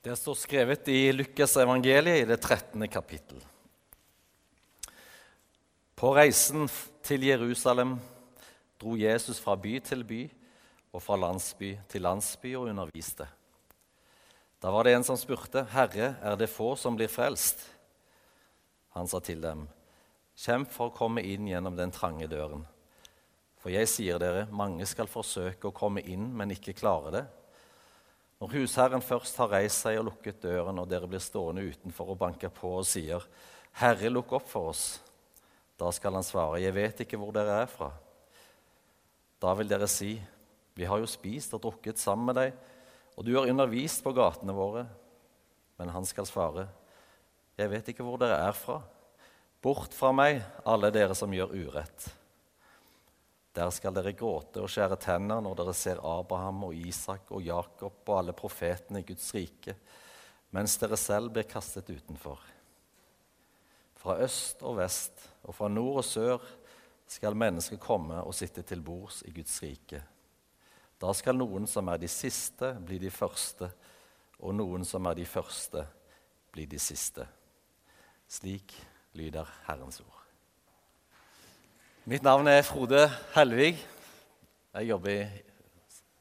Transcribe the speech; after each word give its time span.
Det 0.00 0.14
står 0.16 0.34
skrevet 0.34 0.86
i 0.88 1.12
Lukas 1.12 1.58
evangeliet 1.60 2.22
i 2.22 2.24
det 2.24 2.38
13. 2.40 2.86
kapittel. 2.88 3.42
På 5.92 6.14
reisen 6.16 6.64
til 7.04 7.26
Jerusalem 7.28 7.98
dro 8.80 8.94
Jesus 8.96 9.36
fra 9.44 9.58
by 9.60 9.74
til 9.84 10.06
by 10.08 10.22
og 10.96 11.02
fra 11.04 11.18
landsby 11.20 11.74
til 11.92 12.00
landsby 12.06 12.54
og 12.56 12.70
underviste. 12.70 13.26
Da 14.56 14.72
var 14.72 14.88
det 14.88 14.94
en 14.96 15.04
som 15.04 15.20
spurte, 15.20 15.66
'Herre, 15.68 16.16
er 16.22 16.36
det 16.36 16.48
få 16.48 16.76
som 16.76 16.96
blir 16.96 17.08
frelst?' 17.08 17.68
Han 18.96 19.06
sa 19.06 19.20
til 19.20 19.42
dem, 19.42 19.68
'Kjemp 20.36 20.70
for 20.72 20.88
å 20.88 20.96
komme 20.96 21.20
inn 21.20 21.46
gjennom 21.46 21.76
den 21.76 21.90
trange 21.90 22.26
døren.' 22.26 22.66
For 23.58 23.68
jeg 23.68 23.88
sier 23.88 24.18
dere, 24.18 24.48
mange 24.50 24.86
skal 24.86 25.06
forsøke 25.06 25.68
å 25.68 25.76
komme 25.76 26.00
inn, 26.00 26.32
men 26.36 26.50
ikke 26.50 26.72
klare 26.72 27.10
det. 27.12 27.26
Når 28.40 28.54
husherren 28.56 29.02
først 29.04 29.36
har 29.36 29.50
reist 29.52 29.82
seg 29.84 29.98
og 30.00 30.06
lukket 30.06 30.38
døren, 30.40 30.78
og 30.80 30.88
dere 30.88 31.08
blir 31.10 31.20
stående 31.20 31.66
utenfor 31.68 32.14
og 32.14 32.20
banker 32.22 32.48
på 32.48 32.72
og 32.78 32.86
sier, 32.88 33.20
'Herre, 33.76 34.08
lukk 34.08 34.32
opp 34.32 34.48
for 34.48 34.70
oss', 34.72 35.00
da 35.78 35.90
skal 35.92 36.14
han 36.14 36.24
svare, 36.24 36.60
'Jeg 36.60 36.74
vet 36.74 37.00
ikke 37.00 37.18
hvor 37.20 37.32
dere 37.32 37.62
er 37.62 37.66
fra'. 37.66 37.92
Da 39.40 39.54
vil 39.54 39.68
dere 39.68 39.86
si, 39.86 40.22
'Vi 40.74 40.84
har 40.84 40.98
jo 40.98 41.06
spist 41.06 41.54
og 41.54 41.60
drukket 41.60 41.98
sammen 41.98 42.26
med 42.26 42.36
deg', 42.36 42.52
og 43.16 43.24
du 43.26 43.36
har 43.36 43.48
undervist 43.48 44.02
på 44.02 44.12
gatene 44.12 44.52
våre. 44.52 44.88
Men 45.78 45.88
han 45.88 46.04
skal 46.04 46.24
svare, 46.24 46.68
'Jeg 47.58 47.70
vet 47.70 47.88
ikke 47.88 48.02
hvor 48.02 48.16
dere 48.16 48.48
er 48.48 48.52
fra'. 48.52 48.82
Bort 49.60 49.92
fra 49.92 50.12
meg, 50.12 50.42
alle 50.64 50.90
dere 50.90 51.14
som 51.14 51.30
gjør 51.30 51.52
urett. 51.52 52.19
Der 53.54 53.70
skal 53.74 53.94
dere 53.96 54.12
gråte 54.14 54.62
og 54.62 54.70
skjære 54.70 54.98
tenner 55.02 55.42
når 55.42 55.56
dere 55.58 55.74
ser 55.74 56.02
Abraham 56.06 56.68
og 56.68 56.76
Isak 56.76 57.32
og 57.34 57.42
Jakob 57.42 58.06
og 58.06 58.18
alle 58.20 58.34
profetene 58.36 59.02
i 59.02 59.06
Guds 59.08 59.32
rike, 59.34 59.74
mens 60.54 60.76
dere 60.78 60.98
selv 61.00 61.32
blir 61.34 61.48
kastet 61.50 61.90
utenfor. 61.90 62.38
Fra 64.00 64.16
øst 64.22 64.62
og 64.62 64.78
vest 64.78 65.26
og 65.42 65.54
fra 65.54 65.68
nord 65.68 66.00
og 66.00 66.06
sør 66.06 66.46
skal 67.10 67.34
mennesker 67.34 67.80
komme 67.82 68.22
og 68.22 68.34
sitte 68.38 68.62
til 68.62 68.82
bords 68.86 69.24
i 69.26 69.34
Guds 69.34 69.58
rike. 69.64 70.02
Da 71.00 71.10
skal 71.16 71.38
noen 71.38 71.66
som 71.66 71.88
er 71.90 71.98
de 71.98 72.08
siste, 72.12 72.74
bli 72.86 73.00
de 73.02 73.10
første, 73.10 73.70
og 74.40 74.54
noen 74.54 74.84
som 74.86 75.08
er 75.10 75.18
de 75.18 75.26
første, 75.26 75.84
bli 76.52 76.68
de 76.70 76.78
siste. 76.78 77.26
Slik 78.30 78.76
lyder 79.18 79.48
Herrens 79.66 80.00
ord. 80.04 80.19
Mitt 82.08 82.22
navn 82.24 82.48
er 82.48 82.62
Frode 82.64 83.02
Helvig. 83.34 83.74
Jeg 84.72 84.86
jobber 84.88 85.26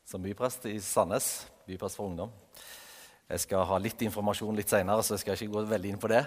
som 0.04 0.20
byprest 0.20 0.66
i 0.68 0.74
Sandnes. 0.84 1.48
Byprest 1.64 1.96
for 1.96 2.10
ungdom. 2.10 2.34
Jeg 3.30 3.46
skal 3.46 3.64
ha 3.64 3.78
litt 3.80 4.04
informasjon 4.04 4.60
litt 4.60 4.68
seinere, 4.68 5.06
så 5.08 5.16
jeg 5.16 5.24
skal 5.24 5.38
ikke 5.38 5.54
gå 5.54 5.64
veldig 5.72 5.94
inn 5.94 6.02
på 6.04 6.12
det. 6.12 6.20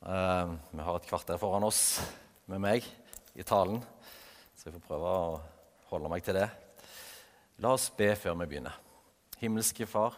Uh, 0.00 0.56
vi 0.72 0.86
har 0.88 0.96
et 0.96 1.10
kvarter 1.10 1.36
foran 1.42 1.68
oss 1.68 1.82
med 2.48 2.64
meg 2.64 2.88
i 3.36 3.44
talen, 3.44 3.82
så 4.56 4.70
jeg 4.70 4.78
får 4.78 4.86
prøve 4.88 5.12
å 5.12 5.30
holde 5.92 6.16
meg 6.16 6.24
til 6.24 6.40
det. 6.40 6.48
La 7.60 7.76
oss 7.76 7.90
be 8.00 8.14
før 8.16 8.40
vi 8.40 8.48
begynner. 8.48 8.80
Himmelske 9.42 9.84
Far, 9.84 10.16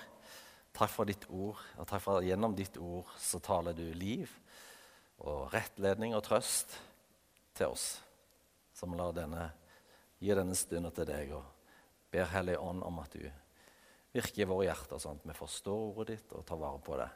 takk 0.71 0.95
for 0.95 1.11
ditt 1.11 1.27
ord. 1.27 1.59
og 1.75 1.91
takk 1.91 2.07
for 2.07 2.23
at 2.23 2.31
Gjennom 2.31 2.55
ditt 2.55 2.79
ord 2.79 3.11
så 3.19 3.43
taler 3.43 3.75
du 3.75 3.89
liv 3.91 4.31
og 5.19 5.51
rettledning 5.51 6.15
og 6.15 6.23
trøst 6.23 6.79
til 7.59 7.75
oss 7.75 7.87
som 8.79 8.95
lar 8.95 9.15
denne, 9.17 9.49
gir 10.23 10.39
denne 10.39 10.55
stunden 10.59 10.95
til 10.95 11.09
deg 11.09 11.33
og 11.35 11.45
ber 12.13 12.31
Hellig 12.33 12.57
Ånd 12.59 12.85
om 12.87 13.01
at 13.03 13.15
du 13.19 13.25
virker 14.15 14.45
i 14.45 14.49
våre 14.49 14.69
hjerter, 14.69 15.01
sånn 15.03 15.19
at 15.19 15.27
vi 15.29 15.37
forstår 15.37 15.83
ordet 15.91 16.15
ditt 16.15 16.37
og 16.39 16.47
tar 16.47 16.61
vare 16.61 16.81
på 16.83 16.97
det. 16.99 17.09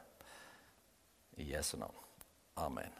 I 1.41 1.47
Jesu 1.49 1.77
navn. 1.81 1.97
Amen. 2.61 2.99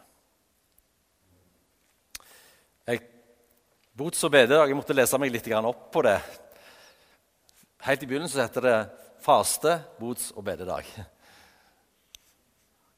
Jeg, 2.87 3.03
bots- 3.93 4.23
og 4.25 4.33
bededag, 4.33 4.71
jeg 4.71 4.79
måtte 4.79 4.95
lese 4.95 5.19
meg 5.21 5.31
litt 5.31 5.47
opp 5.59 5.85
på 5.93 6.01
det. 6.07 6.17
Helt 7.85 8.03
i 8.03 8.09
begynnelsen 8.09 8.41
heter 8.41 8.65
det 8.65 8.77
faste, 9.23 9.77
bots- 9.99 10.31
og 10.33 10.43
bededag. 10.43 10.89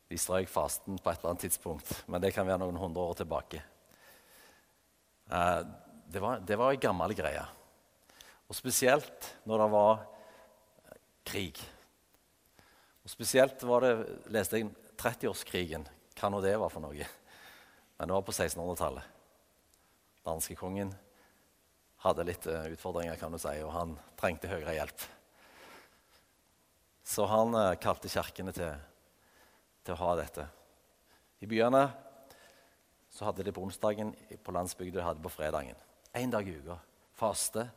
De 0.07 0.17
strøk 0.17 0.47
fasten 0.49 0.97
på 0.97 1.11
et 1.11 1.19
eller 1.19 1.33
annet 1.33 1.47
tidspunkt, 1.49 1.91
men 2.07 2.21
det 2.21 2.31
kan 2.33 2.47
være 2.47 2.63
noen 2.63 2.77
hundre 2.79 3.01
år 3.01 3.17
tilbake. 3.19 3.61
Eh, 5.29 5.61
det 6.07 6.19
var, 6.19 6.39
det 6.39 6.57
ei 6.57 6.77
gammel 6.81 7.13
greie. 7.17 7.43
Og 8.45 8.57
spesielt 8.57 9.31
når 9.49 9.63
det 9.63 9.69
var 9.73 9.93
eh, 9.95 10.99
krig. 11.25 11.61
Og 13.05 13.09
Spesielt 13.09 13.63
var 13.63 13.85
det, 13.85 13.93
leste 14.33 14.61
jeg 14.61 14.71
30-årskrigen. 14.97 15.85
Hva 16.15 16.29
nå 16.31 16.41
det 16.41 16.55
var 16.57 16.71
for 16.73 16.85
noe. 16.85 17.09
Men 17.97 18.07
det 18.09 18.15
var 18.17 18.25
på 18.25 18.33
1600-tallet. 18.33 19.11
Danskekongen 20.25 20.93
hadde 22.05 22.25
litt 22.25 22.47
eh, 22.49 22.71
utfordringer, 22.73 23.17
kan 23.21 23.33
du 23.33 23.41
si, 23.41 23.53
og 23.65 23.73
han 23.75 23.97
trengte 24.19 24.49
høyere 24.49 24.77
hjelp. 24.77 25.05
Så 27.05 27.27
han 27.29 27.53
kalte 27.77 28.09
kirkene 28.09 28.49
til, 28.53 28.71
til 29.85 29.93
å 29.93 29.99
ha 29.99 30.15
dette. 30.17 30.47
I 31.45 31.49
byene 31.49 31.83
så 33.15 33.29
hadde 33.29 33.45
de 33.47 33.53
på 33.55 33.63
onsdagen 33.63 34.11
på 34.43 34.51
landsbygda 34.51 34.99
de 34.99 35.05
hadde 35.05 35.23
på 35.23 35.31
fredagen. 35.31 35.77
Én 36.15 36.31
dag 36.31 36.47
i 36.47 36.57
uka. 36.59 36.75
Faste, 37.15 37.69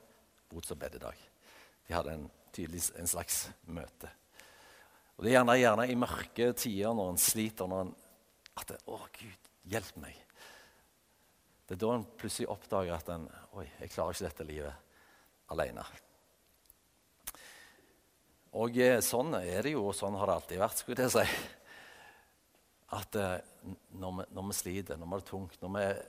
bots- 0.51 0.73
og 0.75 0.81
bededag. 0.81 1.15
De 1.87 1.95
hadde 1.95 2.17
en, 2.17 2.25
tydelig, 2.53 2.83
en 2.99 3.07
slags 3.07 3.45
møte. 3.71 4.11
Og 5.17 5.25
Det 5.25 5.31
er 5.31 5.37
gjerne, 5.39 5.59
gjerne 5.59 5.87
i 5.91 5.99
mørke 5.99 6.53
tider 6.59 6.95
når 6.95 7.13
en 7.13 7.23
sliter, 7.23 7.71
når 7.71 7.87
en 7.87 7.95
at 8.59 8.67
det, 8.73 8.79
'Å, 8.87 8.99
Gud, 9.15 9.51
hjelp 9.71 9.97
meg'. 10.03 10.25
Det 11.69 11.77
er 11.77 11.87
da 11.87 11.95
en 11.95 12.07
plutselig 12.19 12.49
oppdager 12.51 12.95
at 12.95 13.09
en, 13.09 13.29
'Oi, 13.55 13.67
jeg 13.81 13.91
klarer 13.91 14.11
ikke 14.11 14.27
dette 14.27 14.45
livet 14.45 14.75
alene'. 15.51 15.87
Og 18.59 18.79
eh, 18.79 18.99
sånn 19.01 19.35
er 19.39 19.63
det 19.63 19.73
jo, 19.77 19.87
og 19.87 19.95
sånn 19.95 20.17
har 20.19 20.27
det 20.27 20.35
alltid 20.35 20.59
vært. 20.59 20.79
skulle 20.79 21.03
jeg 21.03 21.11
si 21.11 21.27
at 22.97 23.17
eh, 23.21 23.41
når, 23.91 24.17
vi, 24.19 24.27
når, 24.35 24.49
vi, 24.49 24.57
sliter, 24.57 24.99
når 24.99 25.07
vi 25.07 25.17
har 25.17 25.23
det 25.23 25.31
tungt, 25.31 25.61
når 25.63 25.75
vi 25.75 25.85
er 25.85 26.03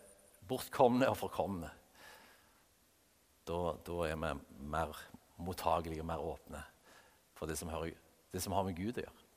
bortkomne 0.49 1.09
og 1.09 1.17
forkomne, 1.19 1.69
da, 3.49 3.59
da 3.85 3.97
er 4.05 4.19
vi 4.19 4.33
mer 4.69 4.93
mottagelige 5.39 6.03
og 6.03 6.09
mer 6.09 6.23
åpne 6.23 6.61
for 7.37 7.49
det 7.49 7.57
som, 7.57 7.71
hører, 7.71 7.95
det 8.33 8.41
som, 8.43 8.53
har 8.53 8.65
med 8.67 8.77
Gud 8.77 8.99
å 8.99 9.05
gjøre. 9.05 9.27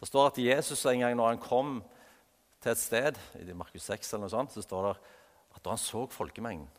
Det 0.00 0.08
står 0.08 0.30
at 0.30 0.40
Jesus 0.42 0.86
en 0.88 1.04
gang 1.04 1.16
når 1.18 1.34
han 1.34 1.42
kom 1.42 1.74
til 2.62 2.72
et 2.72 2.80
sted, 2.80 3.18
i 3.38 3.54
Markus 3.58 3.84
6, 3.90 4.14
eller 4.14 4.24
noe 4.24 4.32
sånt, 4.32 4.54
så 4.54 4.64
står 4.64 4.88
det 4.88 4.94
at 5.52 5.62
da 5.62 5.74
han 5.74 5.82
så 5.82 6.06
folkemengden, 6.10 6.70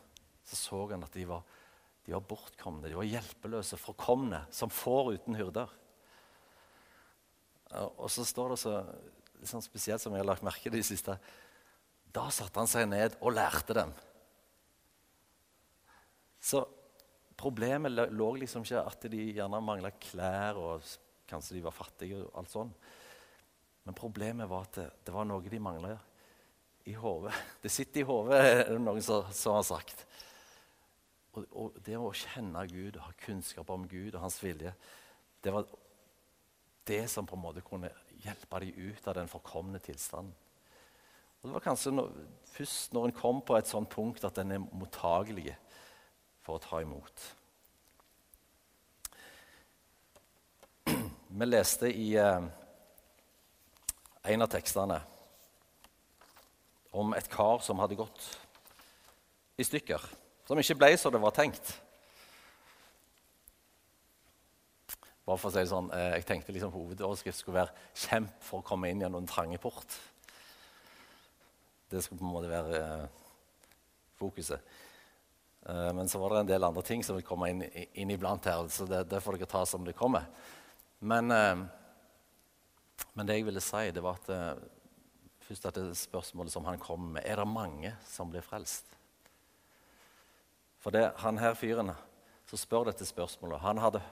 så 0.44 0.58
så 0.58 0.80
han 0.90 1.06
at 1.06 1.14
de 1.14 1.24
var, 1.28 1.44
de 2.04 2.12
var 2.12 2.24
bortkomne, 2.28 2.88
de 2.88 2.98
var 2.98 3.08
hjelpeløse, 3.08 3.78
forkomne, 3.80 4.42
som 4.52 4.72
får 4.72 5.14
uten 5.14 5.38
hyrder. 5.38 5.72
Og 7.96 8.08
så 8.12 8.26
står 8.26 8.52
det 8.52 8.60
så 8.60 8.74
litt 9.44 9.52
sånn 9.52 9.64
spesielt 9.64 10.02
som 10.02 10.14
jeg 10.14 10.24
har 10.24 10.30
lagt 10.32 10.46
merke 10.46 10.70
til 10.70 10.78
de 10.78 10.86
siste 10.86 11.18
Da 12.14 12.28
satte 12.32 12.60
han 12.62 12.70
seg 12.70 12.88
ned 12.88 13.16
og 13.20 13.34
lærte 13.36 13.76
dem. 13.76 13.92
Så 16.44 16.62
problemet 17.36 17.92
lå 18.14 18.28
liksom 18.40 18.64
ikke 18.64 18.84
at 18.86 19.06
de 19.10 19.22
gjerne 19.34 19.60
mangla 19.64 19.90
klær, 20.00 20.60
og 20.60 20.84
kanskje 21.28 21.56
de 21.56 21.64
var 21.64 21.74
fattige. 21.74 22.20
og 22.22 22.38
alt 22.38 22.52
sånt. 22.52 22.90
Men 23.84 23.96
problemet 23.98 24.48
var 24.48 24.68
at 24.68 24.78
det, 24.78 24.88
det 25.04 25.14
var 25.14 25.26
noe 25.28 25.42
de 25.42 25.60
mangla 25.60 25.96
i 26.88 26.94
hodet. 26.96 27.34
Det 27.62 27.72
sitter 27.72 28.00
i 28.00 28.08
hodet, 28.08 28.40
er 28.40 28.72
det 28.72 28.80
noen 28.80 29.02
som, 29.02 29.26
som 29.32 29.58
har 29.58 29.66
sagt. 29.66 30.04
Og, 31.34 31.44
og, 31.50 31.78
det 31.84 31.96
å 31.98 32.12
kjenne 32.14 32.62
Gud 32.70 32.96
og 33.00 33.08
ha 33.08 33.16
kunnskap 33.24 33.70
om 33.74 33.88
Gud 33.90 34.14
og 34.14 34.22
hans 34.22 34.38
vilje, 34.44 34.72
det 35.42 35.52
var 35.52 35.66
det 36.86 37.04
som 37.10 37.26
på 37.26 37.36
en 37.36 37.42
måte 37.42 37.64
kunne 37.64 37.90
hjelpe 38.24 38.60
dem 38.64 38.90
ut 38.90 39.08
av 39.08 39.14
den 39.18 39.30
forkomne 39.30 39.78
tilstanden. 39.84 40.34
Og 41.42 41.48
Det 41.48 41.54
var 41.58 41.64
kanskje 41.66 41.92
no, 41.92 42.08
først 42.54 42.92
når 42.96 43.04
en 43.06 43.16
kom 43.18 43.40
på 43.44 43.56
et 43.58 43.68
sånt 43.68 43.90
punkt 43.92 44.24
at 44.24 44.38
en 44.40 44.54
er 44.56 44.62
mottagelig 44.72 45.52
for 46.44 46.56
å 46.56 46.62
ta 46.64 46.80
imot. 46.80 47.24
Vi 51.38 51.48
leste 51.48 51.90
i 51.92 52.14
eh, 52.16 52.46
en 54.32 54.46
av 54.46 54.48
tekstene 54.48 55.00
om 56.94 57.12
et 57.12 57.28
kar 57.28 57.60
som 57.60 57.80
hadde 57.82 57.98
gått 57.98 58.28
i 59.60 59.64
stykker. 59.66 60.00
Som 60.48 60.58
ikke 60.60 60.78
ble 60.80 60.94
som 61.00 61.12
det 61.12 61.20
var 61.20 61.34
tenkt. 61.36 61.74
Bare 65.24 65.40
for 65.40 65.48
å 65.48 65.52
si 65.54 65.62
det 65.62 65.70
sånn, 65.70 65.90
eh, 65.96 66.16
Jeg 66.18 66.26
tenkte 66.28 66.52
liksom 66.52 66.72
hovedoverskrift 66.72 67.38
skulle 67.38 67.64
være 67.64 67.72
'Kjemp 67.94 68.42
for 68.42 68.60
å 68.60 68.64
komme 68.64 68.90
inn 68.90 69.00
gjennom 69.00 69.22
en 69.22 69.26
trange 69.26 69.58
port'. 69.58 69.98
Det 71.88 72.02
skulle 72.02 72.18
på 72.18 72.26
en 72.26 72.32
måte 72.32 72.50
være 72.50 72.74
eh, 72.76 73.08
fokuset. 74.18 74.60
Eh, 75.66 75.92
men 75.92 76.08
så 76.08 76.18
var 76.18 76.28
det 76.30 76.38
en 76.40 76.46
del 76.46 76.64
andre 76.64 76.82
ting 76.82 77.02
som 77.02 77.16
vil 77.16 77.24
komme 77.24 77.48
inn, 77.48 77.62
inn 77.94 78.10
iblant 78.10 78.44
her, 78.44 78.68
så 78.68 78.86
det, 78.86 79.08
det 79.08 79.22
får 79.22 79.38
dere 79.38 79.46
ta 79.46 79.64
som 79.64 79.84
det 79.84 79.96
kommer. 79.96 80.26
Men 81.00 81.28
Men 83.14 83.26
det 83.26 83.36
jeg 83.38 83.46
ville 83.46 83.62
si, 83.62 83.90
det 83.90 84.02
var 84.02 84.18
at 84.18 84.28
eh, 84.34 84.64
først 85.46 85.66
at 85.66 85.78
det 85.78 85.96
spørsmålet 85.98 86.52
som 86.52 86.64
han 86.64 86.78
kom 86.82 87.12
med, 87.14 87.22
er 87.24 87.36
det 87.36 87.46
mange 87.46 87.94
som 88.06 88.30
blir 88.30 88.42
frelst? 88.42 88.86
For 90.82 90.94
det, 90.94 91.12
han 91.22 91.38
her 91.38 91.54
fyren 91.54 91.94
som 92.50 92.60
spør 92.60 92.90
dette 92.90 93.06
spørsmålet, 93.06 93.62
han 93.62 93.78
hadde 93.78 94.02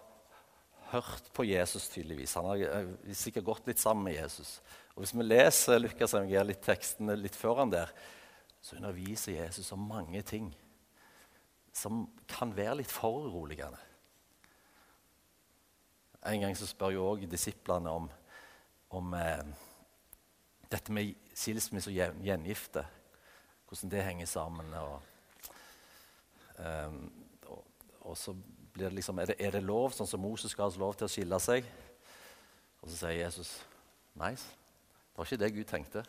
på 1.32 1.44
Jesus 1.44 1.88
tydeligvis. 1.88 2.34
Han 2.34 2.50
hadde 2.50 2.68
eh, 2.68 3.14
sikkert 3.16 3.46
gått 3.46 3.68
litt 3.70 3.80
sammen 3.80 4.04
med 4.10 4.18
Jesus. 4.18 4.60
Og 4.94 5.02
Hvis 5.02 5.14
vi 5.16 5.24
leser 5.24 5.80
Lukas 5.80 6.14
litt 6.14 6.64
tekstene 6.64 7.16
litt 7.16 7.36
foran 7.36 7.72
der, 7.72 7.92
så 8.60 8.76
underviser 8.76 9.32
Jesus 9.32 9.72
om 9.72 9.88
mange 9.88 10.22
ting 10.22 10.52
som 11.72 12.04
kan 12.28 12.52
være 12.54 12.82
litt 12.82 12.92
foruroligende. 12.92 13.80
En 16.28 16.44
gang 16.44 16.54
så 16.54 16.68
spør 16.70 16.92
jo 16.94 17.06
òg 17.08 17.24
disiplene 17.26 17.90
om, 17.90 18.10
om 18.94 19.14
eh, 19.18 19.42
dette 20.70 20.94
med 20.94 21.16
skilsmisse 21.34 21.90
og 21.90 22.22
gjengifte. 22.22 22.84
Hvordan 23.66 23.90
det 23.90 24.04
henger 24.04 24.28
sammen. 24.30 24.68
Og, 24.78 25.02
eh, 26.60 26.94
og, 27.48 27.64
og, 28.00 28.16
så 28.16 28.36
det 28.74 28.92
liksom 28.96 29.18
er 29.20 29.32
det, 29.32 29.36
er 29.38 29.56
det 29.56 29.64
lov, 29.64 29.92
sånn 29.92 30.08
som 30.08 30.22
Moses 30.22 30.54
ga 30.56 30.66
oss 30.66 30.80
lov 30.80 30.96
til 30.96 31.08
å 31.08 31.12
skille 31.12 31.38
seg? 31.42 31.66
Og 32.82 32.88
så 32.90 32.96
sier 33.04 33.18
Jesus 33.20 33.54
nei, 34.18 34.32
det 34.34 35.18
var 35.18 35.28
ikke 35.28 35.40
det 35.42 35.50
Gud 35.54 35.68
tenkte. 35.68 36.04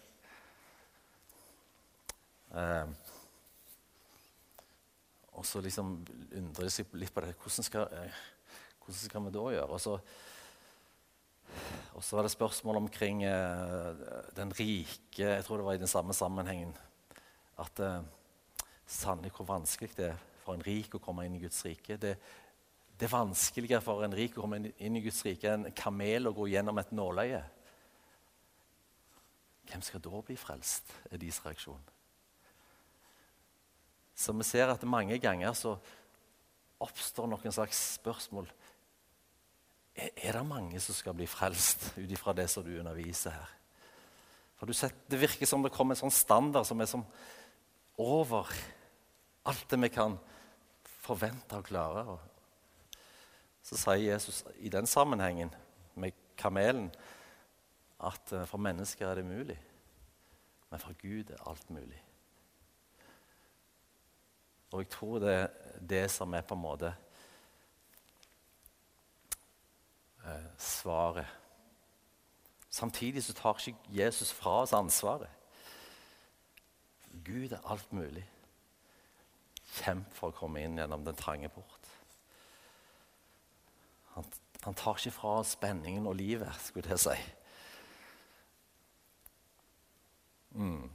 Eh, 2.54 2.94
og 5.33 5.45
så 5.50 5.62
liksom 5.65 5.95
undrer 6.38 6.68
de 6.68 6.71
seg 6.71 6.94
litt 6.95 7.13
på 7.13 7.24
det. 7.25 7.33
Hvordan 7.42 7.68
skal, 7.68 7.88
eh, 7.98 8.19
hvordan 8.80 9.00
skal 9.01 9.25
vi 9.25 9.33
da 9.36 9.45
gjøre? 9.56 9.69
Og 9.75 9.81
så, 9.81 9.98
og 11.94 12.04
så 12.04 12.18
var 12.18 12.25
det 12.25 12.33
spørsmål 12.33 12.81
omkring 12.83 13.24
eh, 13.27 14.04
den 14.38 14.54
rike 14.57 15.24
Jeg 15.24 15.45
tror 15.45 15.57
det 15.57 15.65
var 15.65 15.74
i 15.74 15.81
den 15.83 15.92
samme 15.92 16.13
sammenhengen. 16.13 16.74
At 17.57 17.80
eh, 17.80 18.06
sannelig 18.88 19.33
hvor 19.36 19.50
vanskelig 19.50 19.98
det 19.98 20.13
er 20.13 20.21
for 20.44 20.56
en 20.56 20.65
rik 20.65 20.95
å 20.95 21.01
komme 21.01 21.25
inn 21.25 21.38
i 21.38 21.42
Guds 21.44 21.63
rike. 21.65 21.98
Det, 21.98 22.18
det 23.03 23.09
er 23.09 23.17
vanskeligere 23.17 23.83
for 23.83 24.00
en 24.05 24.13
rik 24.15 24.38
å 24.38 24.45
komme 24.45 24.61
inn 24.79 24.95
i 24.95 25.01
Guds 25.03 25.25
rike 25.25 25.50
enn 25.51 25.65
en 25.67 25.75
kamel 25.75 26.29
å 26.29 26.31
gå 26.38 26.45
gjennom 26.53 26.77
et 26.79 26.94
nåløye. 26.95 27.41
Hvem 29.67 29.83
skal 29.83 30.03
da 30.05 30.21
bli 30.23 30.38
frelst, 30.39 30.94
er 31.11 31.19
deres 31.19 31.41
reaksjon. 31.44 31.81
Så 34.15 34.31
vi 34.39 34.47
ser 34.47 34.71
at 34.71 34.88
mange 34.88 35.19
ganger 35.19 35.51
så 35.51 35.75
oppstår 36.79 37.27
noen 37.27 37.51
slags 37.51 37.83
spørsmål. 37.97 38.47
Er, 40.00 40.39
det 40.39 40.47
mange 40.47 40.79
som 40.79 40.95
skal 40.95 41.19
bli 41.19 41.27
frelst 41.27 41.89
ut 41.97 42.07
ifra 42.07 42.31
det 42.39 42.47
som 42.55 42.63
du 42.63 42.71
underviser 42.77 43.35
her? 43.35 43.55
For 44.55 44.71
du 44.71 44.71
ser, 44.71 44.95
Det 45.11 45.19
virker 45.19 45.50
som 45.50 45.63
det 45.65 45.75
kommer 45.75 45.91
en 45.91 46.05
sånn 46.05 46.19
standard 46.23 46.71
som 46.71 46.79
er 46.79 46.88
som 46.88 47.03
over 48.00 48.47
alt 49.44 49.67
det 49.67 49.88
vi 49.89 49.91
kan 49.91 50.21
forvente 51.03 51.59
og 51.59 51.67
klare. 51.67 52.21
Så 53.63 53.80
sier 53.80 54.13
Jesus 54.13 54.44
i 54.60 54.69
den 54.69 54.88
sammenhengen 54.88 55.54
med 55.95 56.12
kamelen 56.38 56.92
at 58.04 58.33
eh, 58.33 58.48
for 58.48 58.57
mennesker 58.57 59.07
er 59.07 59.15
det 59.15 59.25
mulig, 59.25 59.60
men 60.69 60.80
for 60.80 60.94
Gud 61.00 61.31
er 61.31 61.48
alt 61.50 61.69
mulig. 61.69 62.04
Og 64.74 64.80
jeg 64.81 64.89
tror 64.89 65.19
det 65.19 65.33
er 65.33 65.48
det 65.89 66.12
som 66.12 66.33
er 66.33 66.42
på 66.42 66.56
en 66.57 66.62
måte 66.62 66.95
eh, 70.25 70.50
svaret. 70.57 71.27
Samtidig 72.69 73.24
så 73.24 73.33
tar 73.33 73.62
ikke 73.68 73.77
Jesus 73.89 74.33
fra 74.33 74.62
oss 74.62 74.74
ansvaret. 74.74 75.30
Gud 77.25 77.51
er 77.51 77.69
alt 77.69 77.94
mulig. 77.94 78.25
Kjemp 79.74 80.10
for 80.13 80.33
å 80.33 80.38
komme 80.38 80.63
inn 80.65 80.77
gjennom 80.81 81.06
den 81.06 81.18
trange 81.18 81.50
port. 81.54 81.82
Han, 84.13 84.27
han 84.63 84.77
tar 84.77 85.00
ikke 85.00 85.15
fra 85.15 85.38
spenningen 85.48 86.07
og 86.10 86.18
livet, 86.19 86.51
skulle 86.63 86.94
jeg 86.94 87.01
si. 87.04 87.15
Mm. 90.54 90.92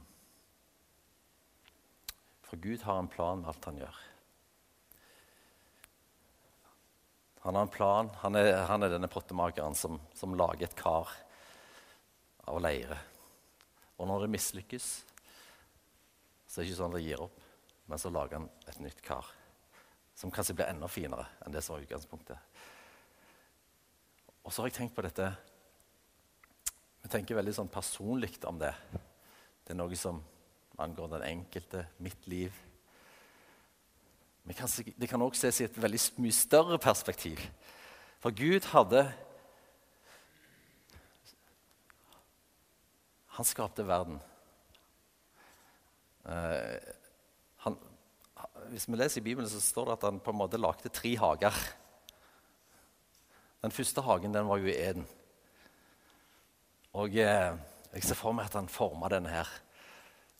For 2.49 2.57
Gud 2.57 2.81
har 2.87 2.99
en 2.99 3.11
plan 3.11 3.41
med 3.41 3.51
alt 3.51 3.67
han 3.69 3.81
gjør. 3.83 3.99
Han 7.39 7.55
har 7.55 7.61
en 7.61 7.73
plan. 7.73 8.09
Han 8.23 8.35
er, 8.35 8.49
han 8.67 8.83
er 8.83 8.91
denne 8.91 9.07
pottemakeren 9.11 9.75
som, 9.75 9.99
som, 10.13 10.35
lager 10.35 10.67
et 10.67 10.75
kar 10.79 11.11
av 12.49 12.59
leire. 12.63 12.97
Og 13.99 14.07
når 14.09 14.25
det 14.25 14.33
mislykkes, 14.33 14.87
så 16.47 16.59
er 16.59 16.65
det 16.65 16.71
ikke 16.71 16.79
sånn 16.81 16.95
at 16.95 16.97
det 16.97 17.05
gir 17.05 17.23
opp, 17.23 17.37
men 17.91 18.01
så 18.01 18.11
lager 18.11 18.39
han 18.39 18.49
et 18.67 18.81
nytt 18.83 19.03
kar. 19.05 19.27
Som 20.17 20.33
kanskje 20.35 20.57
blir 20.57 20.71
enda 20.71 20.89
finere 20.91 21.29
enn 21.45 21.55
det 21.55 21.63
som 21.63 21.77
var 21.77 21.85
utgangspunktet. 21.85 22.59
Og 24.43 24.53
så 24.53 24.61
har 24.61 24.69
jeg 24.69 24.77
tenkt 24.79 24.95
på 24.97 25.05
dette 25.05 25.29
Vi 27.03 27.11
tenker 27.11 27.37
veldig 27.39 27.53
sånn 27.55 27.71
personlig 27.71 28.35
om 28.47 28.59
det. 28.59 28.73
Det 29.63 29.73
er 29.75 29.79
noe 29.79 29.95
som 29.99 30.19
angår 30.79 31.13
den 31.13 31.25
enkelte, 31.27 31.85
mitt 31.99 32.27
liv. 32.31 32.55
Men 34.43 34.55
det 34.97 35.09
kan 35.09 35.21
også 35.21 35.47
ses 35.47 35.61
i 35.61 35.67
et 35.67 35.81
veldig 35.81 35.99
mye 36.23 36.35
større 36.35 36.79
perspektiv. 36.81 37.41
For 38.19 38.35
Gud 38.35 38.67
hadde 38.73 39.07
Han 43.39 43.47
skapte 43.47 43.85
verden. 43.87 44.17
Uh, 46.27 46.75
han, 47.63 47.77
hvis 48.73 48.87
vi 48.89 48.97
leser 48.99 49.21
i 49.21 49.23
Bibelen, 49.23 49.47
så 49.47 49.61
står 49.63 49.85
det 49.87 49.93
at 49.93 50.07
han 50.09 50.19
på 50.19 50.33
en 50.33 50.39
måte 50.41 50.59
lagde 50.59 50.91
tre 50.91 51.13
hager. 51.15 51.55
Den 53.63 53.75
første 53.75 54.01
hagen 54.01 54.33
den 54.33 54.47
var 54.47 54.61
jo 54.61 54.69
i 54.71 54.77
Eden. 54.77 55.07
Og 56.95 57.15
eh, 57.15 57.57
jeg 57.93 58.05
ser 58.05 58.17
for 58.17 58.35
meg 58.35 58.47
at 58.47 58.55
han 58.57 58.71
forma 58.71 59.09
denne 59.11 59.31
her 59.33 59.49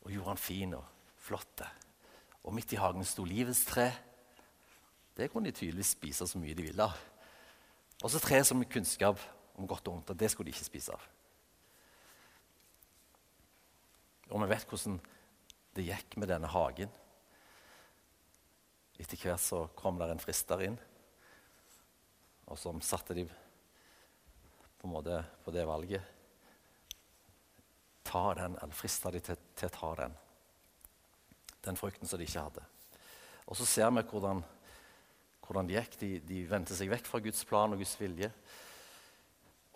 og 0.05 0.13
gjorde 0.13 0.31
han 0.31 0.41
fin 0.41 0.73
og 0.77 0.85
flott. 1.19 1.63
Og 2.43 2.55
midt 2.55 2.73
i 2.73 2.79
hagen 2.79 3.05
sto 3.05 3.25
livets 3.27 3.65
tre. 3.67 3.89
Det 5.17 5.27
kunne 5.31 5.49
de 5.49 5.57
tydeligvis 5.57 5.93
spise 5.97 6.27
så 6.27 6.39
mye 6.39 6.55
de 6.55 6.69
ville. 6.69 6.89
Og 7.99 8.11
så 8.11 8.21
tre 8.23 8.39
som 8.47 8.63
kunnskap 8.63 9.19
om 9.59 9.67
godt 9.67 9.89
og 9.89 9.97
vondt, 9.97 10.13
og 10.13 10.19
det 10.19 10.31
skulle 10.31 10.47
de 10.47 10.55
ikke 10.55 10.69
spise 10.69 10.95
av. 10.95 11.03
Og 14.29 14.39
vi 14.43 14.49
vet 14.53 14.69
hvordan 14.69 14.99
det 15.75 15.87
gikk 15.89 16.15
med 16.21 16.31
denne 16.31 16.47
hagen. 16.47 16.91
Etter 18.99 19.19
hvert 19.19 19.43
så 19.43 19.65
kom 19.79 19.99
der 19.99 20.13
en 20.13 20.21
frister 20.23 20.63
inn, 20.63 20.79
og 22.49 22.57
som 22.57 22.81
satte 22.81 23.17
de 23.17 23.25
på 24.79 24.87
en 24.87 24.93
måte 24.93 25.19
på 25.43 25.53
det 25.53 25.65
valget 25.67 26.15
ta 28.09 28.33
den, 28.33 28.55
eller 28.57 28.73
frista 28.73 29.11
de 29.13 29.21
til, 29.21 29.37
til, 29.53 29.69
å 29.69 29.75
ta 29.75 29.89
den. 29.99 30.15
Den 31.65 31.77
frukten 31.77 32.09
som 32.09 32.19
de 32.19 32.25
ikke 32.25 32.45
hadde. 32.47 32.63
Og 33.49 33.57
så 33.59 33.67
ser 33.69 33.91
vi 33.93 34.05
hvordan, 34.09 34.41
hvordan 35.45 35.69
det 35.69 35.77
gikk. 35.77 35.97
De, 36.01 36.09
de 36.31 36.39
vendte 36.49 36.77
seg 36.77 36.89
vekk 36.89 37.09
fra 37.09 37.21
Guds 37.21 37.43
plan 37.49 37.75
og 37.75 37.81
Guds 37.81 37.93
vilje. 37.99 38.31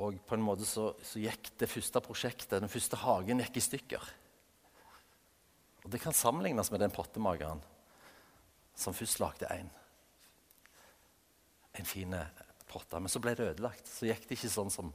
Og 0.02 0.18
på 0.26 0.38
en 0.38 0.46
måte 0.46 0.66
så, 0.66 0.88
så, 1.06 1.22
gikk 1.22 1.52
det 1.62 1.70
første 1.70 2.02
prosjektet, 2.02 2.62
den 2.64 2.72
første 2.72 2.98
hagen, 3.04 3.44
gikk 3.44 3.60
i 3.60 3.68
stykker. 3.68 4.10
Og 5.84 5.92
Det 5.94 6.02
kan 6.02 6.16
sammenlignes 6.16 6.72
med 6.74 6.82
den 6.82 6.96
pottemakeren 6.96 7.62
som 8.74 8.98
først 8.98 9.22
lagde 9.22 9.52
én. 9.54 9.70
En, 9.70 11.84
en 11.84 11.90
fin 11.90 12.18
potte. 12.74 13.00
Men 13.00 13.12
så 13.12 13.22
ble 13.24 13.36
det 13.38 13.52
ødelagt. 13.54 13.90
Så 13.90 14.10
gikk 14.10 14.26
det 14.28 14.38
ikke 14.38 14.52
sånn 14.52 14.74
som 14.74 14.92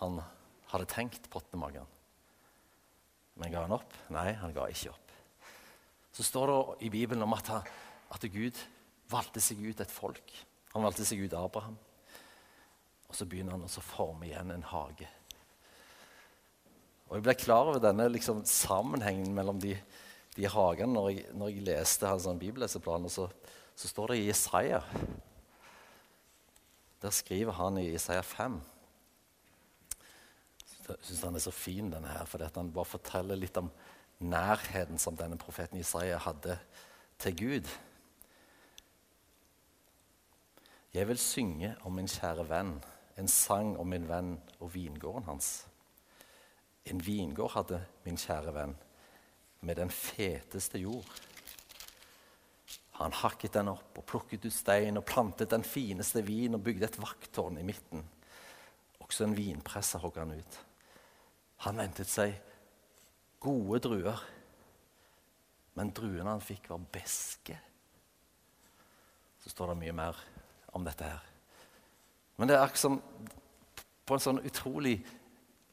han 0.00 0.20
hadde 0.72 0.88
tenkt, 0.90 1.28
pottemakeren. 1.32 1.88
Men 3.36 3.52
ga 3.52 3.66
han 3.66 3.76
opp? 3.76 3.92
Nei, 4.12 4.30
han 4.40 4.54
ga 4.56 4.66
ikke 4.72 4.92
opp. 4.94 5.12
Så 6.16 6.24
står 6.24 6.48
det 6.48 6.86
i 6.88 6.92
Bibelen 6.92 7.24
om 7.26 7.34
at, 7.36 7.50
at 7.52 8.24
Gud 8.32 8.56
valgte 9.12 9.42
seg 9.44 9.60
ut 9.60 9.82
et 9.84 9.92
folk. 9.92 10.32
Han 10.72 10.84
valgte 10.86 11.04
seg 11.08 11.20
ut 11.20 11.36
Abraham. 11.36 11.76
Og 13.06 13.14
så 13.14 13.26
begynner 13.28 13.54
han 13.54 13.66
å 13.68 13.84
forme 13.84 14.26
igjen 14.28 14.54
en 14.54 14.66
hage. 14.72 15.08
Og 17.06 17.18
Jeg 17.18 17.26
ble 17.26 17.36
klar 17.38 17.70
over 17.70 17.82
denne 17.82 18.08
liksom, 18.10 18.42
sammenhengen 18.48 19.30
mellom 19.36 19.60
de, 19.62 19.76
de 20.34 20.48
hagene 20.50 20.96
når 20.96 21.10
jeg, 21.12 21.26
når 21.38 21.52
jeg 21.52 21.66
leste 21.68 22.10
hans 22.10 22.26
sånn 22.26 22.40
bibelleseplan. 22.40 23.06
Og 23.06 23.12
så, 23.12 23.28
så 23.78 23.92
står 23.92 24.14
det 24.14 24.18
i 24.22 24.30
Isaiah. 24.32 24.88
Der 27.06 27.12
skriver 27.14 27.52
han 27.52 27.76
i 27.78 27.92
Isaiah 27.94 28.24
5 28.24 28.60
jeg 30.88 30.96
syns 31.02 31.20
han 31.22 31.34
er 31.34 31.42
så 31.42 31.50
fin, 31.50 31.90
denne 31.92 32.08
her, 32.08 32.24
fordi 32.24 32.48
han 32.54 32.72
bare 32.74 32.84
forteller 32.86 33.38
litt 33.38 33.56
om 33.58 33.68
nærheten 34.18 34.98
som 34.98 35.16
denne 35.18 35.38
profeten 35.38 35.78
Isaiah 35.78 36.18
hadde 36.22 36.56
til 37.18 37.36
Gud. 37.38 37.70
Jeg 40.94 41.08
vil 41.08 41.18
synge 41.18 41.74
om 41.86 41.94
min 41.94 42.10
kjære 42.10 42.48
venn, 42.50 42.74
en 43.18 43.30
sang 43.30 43.74
om 43.78 43.86
min 43.86 44.08
venn 44.08 44.36
og 44.58 44.74
vingården 44.74 45.26
hans. 45.30 45.66
En 46.86 47.06
vingård 47.06 47.54
hadde 47.54 47.84
min 48.04 48.18
kjære 48.18 48.54
venn 48.54 48.76
med 49.60 49.78
den 49.78 49.90
feteste 49.90 50.82
jord. 50.82 51.06
Han 52.96 53.12
hakket 53.12 53.58
den 53.58 53.68
opp 53.68 53.98
og 54.00 54.06
plukket 54.08 54.46
ut 54.46 54.54
stein 54.54 54.96
og 54.96 55.04
plantet 55.08 55.52
den 55.52 55.64
fineste 55.66 56.22
vin 56.24 56.56
og 56.56 56.62
bygde 56.64 56.88
et 56.88 56.98
vakttårn 57.00 57.58
i 57.60 57.66
midten. 57.66 58.04
Også 59.04 59.26
en 59.26 59.36
vinpresse 59.36 60.00
hogg 60.00 60.16
han 60.22 60.32
ut. 60.32 60.58
Han 61.66 61.80
ventet 61.80 62.08
seg 62.08 62.34
gode 63.42 63.82
druer, 63.84 64.22
men 65.76 65.92
druene 65.92 66.32
han 66.32 66.44
fikk, 66.44 66.70
var 66.72 66.88
beske. 66.92 67.58
Så 69.44 69.52
står 69.52 69.74
det 69.74 69.80
mye 69.84 69.96
mer 69.96 70.22
om 70.76 70.84
dette 70.86 71.04
her. 71.04 71.28
Men 72.36 72.48
det 72.48 72.56
er 72.56 72.64
akkurat 72.64 72.80
som 72.80 72.98
på 74.06 74.16
en 74.16 74.22
sånn 74.22 74.40
utrolig 74.46 74.96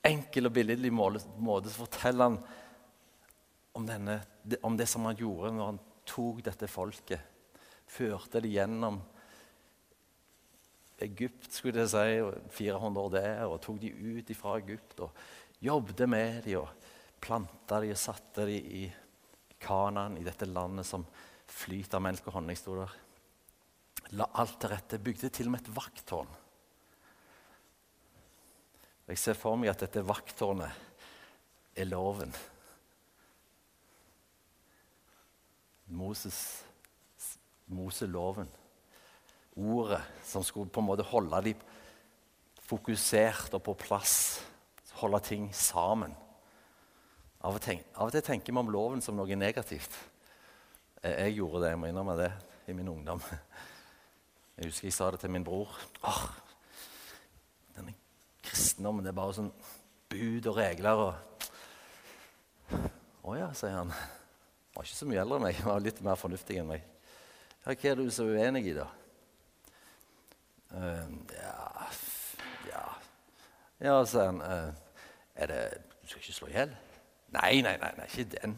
enkel 0.04 0.50
og 0.50 0.56
billedlig 0.56 0.92
måte 0.92 1.72
så 1.72 1.86
forteller 1.86 2.32
han 2.32 2.38
om, 3.74 3.86
denne, 3.88 4.20
om 4.62 4.76
det 4.78 4.88
som 4.92 5.06
han 5.08 5.18
gjorde 5.18 5.54
når 5.56 5.72
han 5.72 5.82
tok 6.08 6.42
dette 6.46 6.70
folket, 6.72 7.32
førte 7.90 8.42
det 8.44 8.52
gjennom 8.54 9.00
Egypt, 11.04 11.50
skulle 11.52 11.84
jeg 11.84 11.92
si, 11.92 12.58
400 12.64 13.02
år 13.02 13.14
der, 13.14 13.46
og 13.48 13.62
tok 13.64 13.80
de 13.82 13.92
ut 13.92 14.34
fra 14.38 14.58
Egypt 14.62 15.04
og 15.04 15.24
jobbet 15.64 16.06
med 16.10 16.44
dem 16.46 16.62
og 16.62 16.92
planta 17.24 17.80
dem 17.82 17.94
og 17.96 18.00
satte 18.00 18.48
dem 18.48 18.74
i 18.82 18.84
Kanan, 19.64 20.18
i 20.20 20.26
dette 20.26 20.48
landet 20.50 20.88
som 20.88 21.06
flyter 21.48 22.00
av 22.00 22.04
melk 22.04 22.26
og 22.28 22.38
honning, 22.38 22.58
sto 22.60 22.76
der. 22.76 22.96
La 24.20 24.28
alt 24.42 24.58
til 24.60 24.74
rette. 24.74 25.00
Bygde 25.00 25.30
til 25.32 25.48
og 25.48 25.54
med 25.56 25.64
et 25.64 25.76
vakttårn. 25.76 26.34
Jeg 29.08 29.20
ser 29.20 29.38
for 29.38 29.60
meg 29.60 29.72
at 29.72 29.86
dette 29.86 30.04
vakttårnet 30.06 31.80
er 31.80 31.88
loven. 31.90 32.32
Moses, 35.94 36.66
Moseloven. 37.66 38.50
Ordet 39.56 40.02
som 40.26 40.44
skulle 40.44 40.72
på 40.74 40.82
en 40.82 40.88
måte 40.88 41.06
holde 41.06 41.42
dem 41.46 41.62
fokusert 42.64 43.54
og 43.54 43.64
på 43.64 43.76
plass. 43.78 44.16
Holde 44.98 45.20
ting 45.26 45.50
sammen. 45.56 46.16
Av 47.44 47.58
og, 47.58 47.62
tenk, 47.62 47.84
av 48.00 48.08
og 48.08 48.16
til 48.16 48.24
tenker 48.24 48.56
vi 48.56 48.62
om 48.62 48.72
loven 48.72 49.02
som 49.04 49.18
noe 49.20 49.36
negativt. 49.36 49.92
Jeg, 51.04 51.36
gjorde 51.36 51.66
det, 51.66 51.74
jeg 51.74 51.80
må 51.82 51.90
innrømme 51.90 52.16
det, 52.16 52.32
i 52.72 52.76
min 52.78 52.88
ungdom. 52.88 53.22
Jeg 54.56 54.70
husker 54.70 54.88
jeg 54.88 54.96
sa 54.96 55.10
det 55.12 55.20
til 55.20 55.34
min 55.34 55.44
bror. 55.44 55.74
Åh, 56.08 56.24
denne 57.76 57.96
kristendommen 58.46 59.04
det 59.04 59.12
er 59.12 59.18
bare 59.18 59.36
sånn 59.36 59.52
bud 60.14 60.50
og 60.52 60.60
regler 60.60 61.06
og 61.08 61.14
Å 63.24 63.34
ja, 63.38 63.50
sier 63.56 63.76
han 63.76 63.92
var 64.74 64.88
ikke 64.88 64.98
så 64.98 65.08
mye 65.10 65.22
eldre 65.22 65.40
enn 65.40 65.46
meg, 65.48 65.62
var 65.66 65.84
litt 65.84 66.02
mer 66.06 66.20
fornuftig 66.20 66.60
enn 66.62 66.70
meg. 66.72 66.86
Hva 67.64 67.76
er 67.92 68.00
du 68.00 68.08
så 68.12 68.26
uenig 68.28 68.66
i, 68.72 68.76
da? 68.76 68.88
Uh, 70.74 71.12
ja 71.38 71.90
Ja, 72.72 72.86
ja 73.86 74.00
sa 74.10 74.26
han. 74.32 74.42
Uh, 74.42 74.74
er 75.36 75.48
det 75.52 75.62
Du 76.02 76.08
skal 76.10 76.22
ikke 76.22 76.34
slå 76.36 76.50
i 76.50 76.56
hjel? 76.58 76.74
Nei, 77.34 77.62
nei, 77.66 77.78
nei, 77.78 77.92
nei, 77.98 78.08
ikke 78.10 78.26
den. 78.34 78.58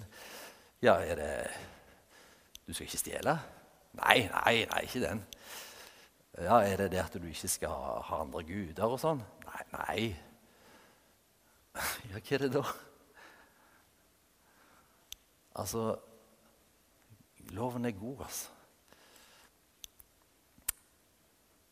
Ja, 0.82 0.96
er 1.04 1.20
det 1.20 1.32
Du 2.66 2.74
skal 2.74 2.88
ikke 2.88 3.04
stjele? 3.04 3.36
Nei, 4.00 4.26
nei, 4.32 4.56
nei, 4.72 4.82
ikke 4.88 5.04
den. 5.04 5.22
Ja, 6.42 6.58
Er 6.60 6.78
det 6.78 6.92
det 6.92 7.00
at 7.00 7.14
du 7.14 7.28
ikke 7.28 7.48
skal 7.48 8.02
ha 8.04 8.18
andre 8.22 8.44
guder 8.44 8.92
og 8.92 9.00
sånn? 9.00 9.22
Nei, 9.46 9.62
nei. 9.72 10.00
Ja, 12.10 12.20
hva 12.20 12.36
er 12.36 12.44
det 12.44 12.52
da? 12.56 12.64
Altså 15.56 15.96
Loven 17.54 17.86
er 17.86 17.92
god, 17.92 18.26
altså. 18.26 18.50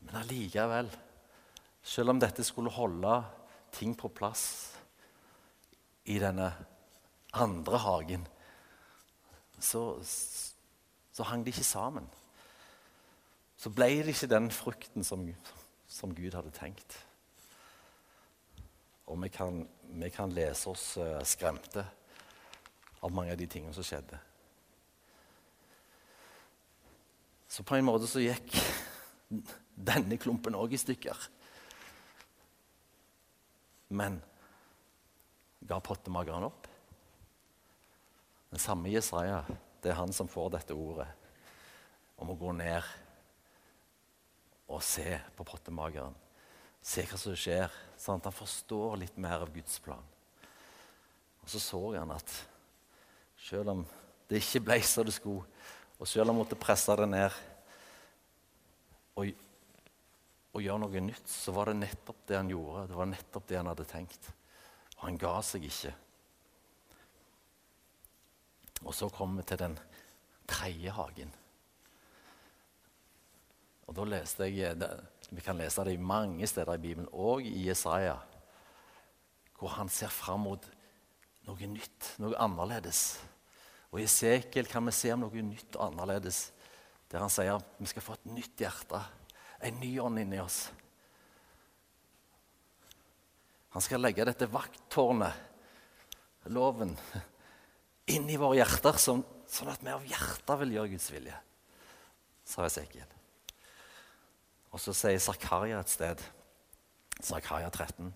Men 0.04 0.16
allikevel, 0.20 0.92
selv 1.84 2.14
om 2.14 2.20
dette 2.20 2.44
skulle 2.44 2.72
holde 2.72 3.16
ting 3.74 3.96
på 3.98 4.12
plass 4.14 4.44
i 6.06 6.20
denne 6.20 6.52
andre 7.34 7.80
hagen, 7.80 8.28
så, 9.60 9.82
så 10.04 11.24
hang 11.24 11.46
de 11.46 11.54
ikke 11.54 11.66
sammen. 11.66 12.10
Så 13.58 13.72
ble 13.72 13.88
det 14.04 14.12
ikke 14.12 14.28
den 14.28 14.52
frukten 14.52 15.08
som, 15.08 15.24
som 15.88 16.14
Gud 16.16 16.36
hadde 16.36 16.52
tenkt. 16.52 16.98
Og 19.08 19.18
vi 19.24 19.30
kan, 19.32 19.64
vi 19.88 20.10
kan 20.12 20.32
lese 20.36 20.70
oss 20.70 20.98
uh, 21.00 21.22
skremte 21.24 21.86
av 23.04 23.12
mange 23.12 23.32
av 23.32 23.40
de 23.40 23.48
tingene 23.48 23.76
som 23.76 23.88
skjedde. 23.88 24.20
Så 27.54 27.62
på 27.64 27.76
en 27.78 27.86
måte 27.86 28.08
så 28.10 28.18
gikk 28.18 28.56
denne 29.78 30.18
klumpen 30.18 30.56
òg 30.58 30.72
i 30.74 30.80
stykker. 30.82 31.20
Men 33.94 34.16
ga 35.62 35.78
pottemakeren 35.78 36.48
opp? 36.48 36.66
Den 38.50 38.62
samme 38.62 38.90
Jesaja, 38.90 39.44
det 39.86 39.92
er 39.92 40.00
han 40.00 40.16
som 40.18 40.30
får 40.30 40.56
dette 40.56 40.74
ordet 40.74 41.06
om 42.18 42.34
å 42.34 42.38
gå 42.42 42.56
ned 42.58 42.90
og 44.74 44.82
se 44.82 45.20
på 45.38 45.46
pottemakeren. 45.46 46.18
Se 46.82 47.06
hva 47.06 47.22
som 47.22 47.38
skjer, 47.38 47.70
sånn 48.02 48.18
at 48.18 48.32
han 48.32 48.40
forstår 48.40 48.98
litt 49.04 49.22
mer 49.22 49.46
av 49.46 49.54
Guds 49.54 49.78
plan. 49.84 50.02
Og 51.46 51.54
så 51.54 51.62
så 51.62 51.86
han 52.00 52.18
at 52.18 52.34
selv 53.46 53.76
om 53.78 53.86
det 54.26 54.42
ikke 54.42 54.66
ble 54.72 54.82
som 54.82 55.06
det 55.06 55.14
skulle, 55.14 55.46
og 56.00 56.08
selv 56.10 56.30
om 56.30 56.34
han 56.34 56.42
måtte 56.42 56.60
presse 56.60 56.96
det 57.00 57.08
ned 57.10 57.42
og, 59.20 59.30
og 60.54 60.64
gjøre 60.64 60.82
noe 60.84 61.04
nytt, 61.06 61.28
så 61.30 61.54
var 61.54 61.70
det 61.70 61.80
nettopp 61.82 62.24
det 62.30 62.40
han 62.40 62.50
gjorde. 62.52 62.88
Det 62.90 62.98
var 62.98 63.10
nettopp 63.12 63.48
det 63.50 63.60
han 63.60 63.70
hadde 63.70 63.86
tenkt. 63.90 64.32
Og 64.98 65.06
han 65.08 65.20
ga 65.22 65.36
seg 65.46 65.68
ikke. 65.70 65.94
Og 68.84 68.94
så 68.96 69.10
kommer 69.14 69.42
vi 69.42 69.48
til 69.52 69.62
den 69.62 69.78
tredje 70.50 70.94
hagen. 70.94 71.34
Og 73.88 73.96
da 73.98 74.06
leste 74.08 74.48
jeg, 74.48 74.78
Vi 75.34 75.42
kan 75.42 75.58
lese 75.58 75.84
det 75.84 75.96
i 75.96 75.98
mange 75.98 76.48
steder 76.48 76.76
i 76.76 76.78
Bibelen, 76.78 77.08
og 77.12 77.42
i 77.42 77.68
Jesaja, 77.68 78.20
hvor 79.58 79.70
han 79.70 79.90
ser 79.90 80.12
fram 80.14 80.44
mot 80.46 80.66
noe 81.48 81.68
nytt, 81.68 82.12
noe 82.22 82.38
annerledes. 82.38 83.20
Og 83.94 84.00
I 84.02 84.08
Esekiel 84.08 84.66
kan 84.66 84.82
vi 84.90 84.92
se 84.98 85.12
om 85.14 85.22
noe 85.22 85.44
nytt 85.46 85.78
og 85.78 85.92
annerledes. 85.92 86.48
Der 87.14 87.22
han 87.22 87.30
sier 87.30 87.62
vi 87.78 87.86
skal 87.92 88.02
få 88.02 88.16
et 88.18 88.32
nytt 88.34 88.64
hjerte, 88.64 88.98
en 89.62 89.78
ny 89.78 89.92
ånd 90.02 90.18
inni 90.24 90.40
oss. 90.42 90.66
Han 93.78 93.86
skal 93.86 94.02
legge 94.02 94.26
dette 94.26 94.50
vakttårnet, 94.50 95.38
loven, 96.54 96.98
inn 98.10 98.26
i 98.30 98.38
våre 98.42 98.60
hjerter, 98.60 98.98
sånn, 98.98 99.22
sånn 99.50 99.72
at 99.72 99.86
vi 99.86 99.94
av 99.94 100.10
hjertet 100.10 100.60
vil 100.64 100.76
gjøre 100.76 100.92
Guds 100.96 101.10
vilje, 101.14 101.38
sa 102.50 102.66
Esekiel. 102.66 103.10
Og 104.74 104.82
så 104.82 104.94
sier 104.98 105.22
Zakaria 105.22 105.80
et 105.80 105.94
sted, 105.94 106.22
Zakaria 107.22 107.70
13, 107.70 108.10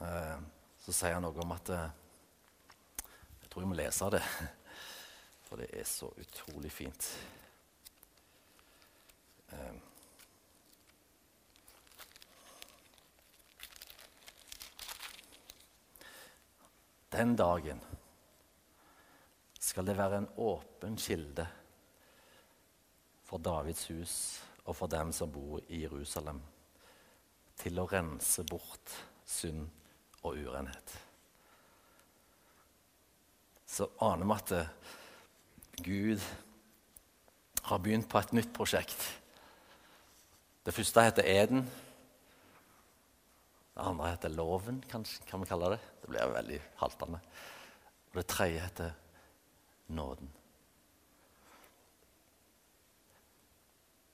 eh, 0.00 0.38
så 0.82 0.96
sier 0.96 1.20
han 1.20 1.28
noe 1.28 1.44
om 1.44 1.52
at 1.52 1.72
eh, 1.72 1.90
tror 3.52 3.66
jeg 3.66 3.68
må 3.68 3.76
lese 3.76 4.06
det, 4.08 4.22
for 5.44 5.60
det 5.60 5.66
er 5.76 5.84
så 5.84 6.08
utrolig 6.08 6.70
fint. 6.72 7.08
Um. 9.52 9.80
Den 17.12 17.36
dagen 17.36 17.84
skal 19.60 19.84
det 19.84 19.98
være 20.00 20.22
en 20.22 20.30
åpen 20.40 20.96
kilde 20.96 21.44
for 23.28 23.36
Davids 23.36 23.84
hus 23.92 24.16
og 24.64 24.80
for 24.80 24.88
dem 24.88 25.12
som 25.12 25.28
bor 25.32 25.60
i 25.68 25.84
Jerusalem, 25.84 26.40
til 27.60 27.76
å 27.76 27.88
rense 27.90 28.48
bort 28.48 29.00
synd 29.28 29.66
og 30.22 30.40
urenhet 30.40 31.00
så 33.72 33.88
aner 34.04 34.28
vi 34.28 34.36
at 34.36 34.52
eh, 34.52 34.72
Gud 35.82 36.24
har 37.62 37.80
begynt 37.80 38.08
på 38.10 38.20
et 38.20 38.34
nytt 38.36 38.52
prosjekt. 38.52 39.00
Det 40.62 40.74
første 40.76 41.04
heter 41.06 41.26
Eden. 41.26 41.64
Det 43.72 43.86
andre 43.88 44.10
heter 44.12 44.34
Loven, 44.34 44.82
kanskje, 44.90 45.24
kan 45.26 45.40
vi 45.40 45.48
kalle 45.48 45.72
det. 45.72 45.80
Det 46.02 46.10
blir 46.10 46.34
veldig 46.34 46.60
haltende. 46.82 47.22
Og 48.12 48.20
det 48.20 48.26
tredje 48.28 48.60
heter 48.60 48.92
Nåden. 49.88 50.28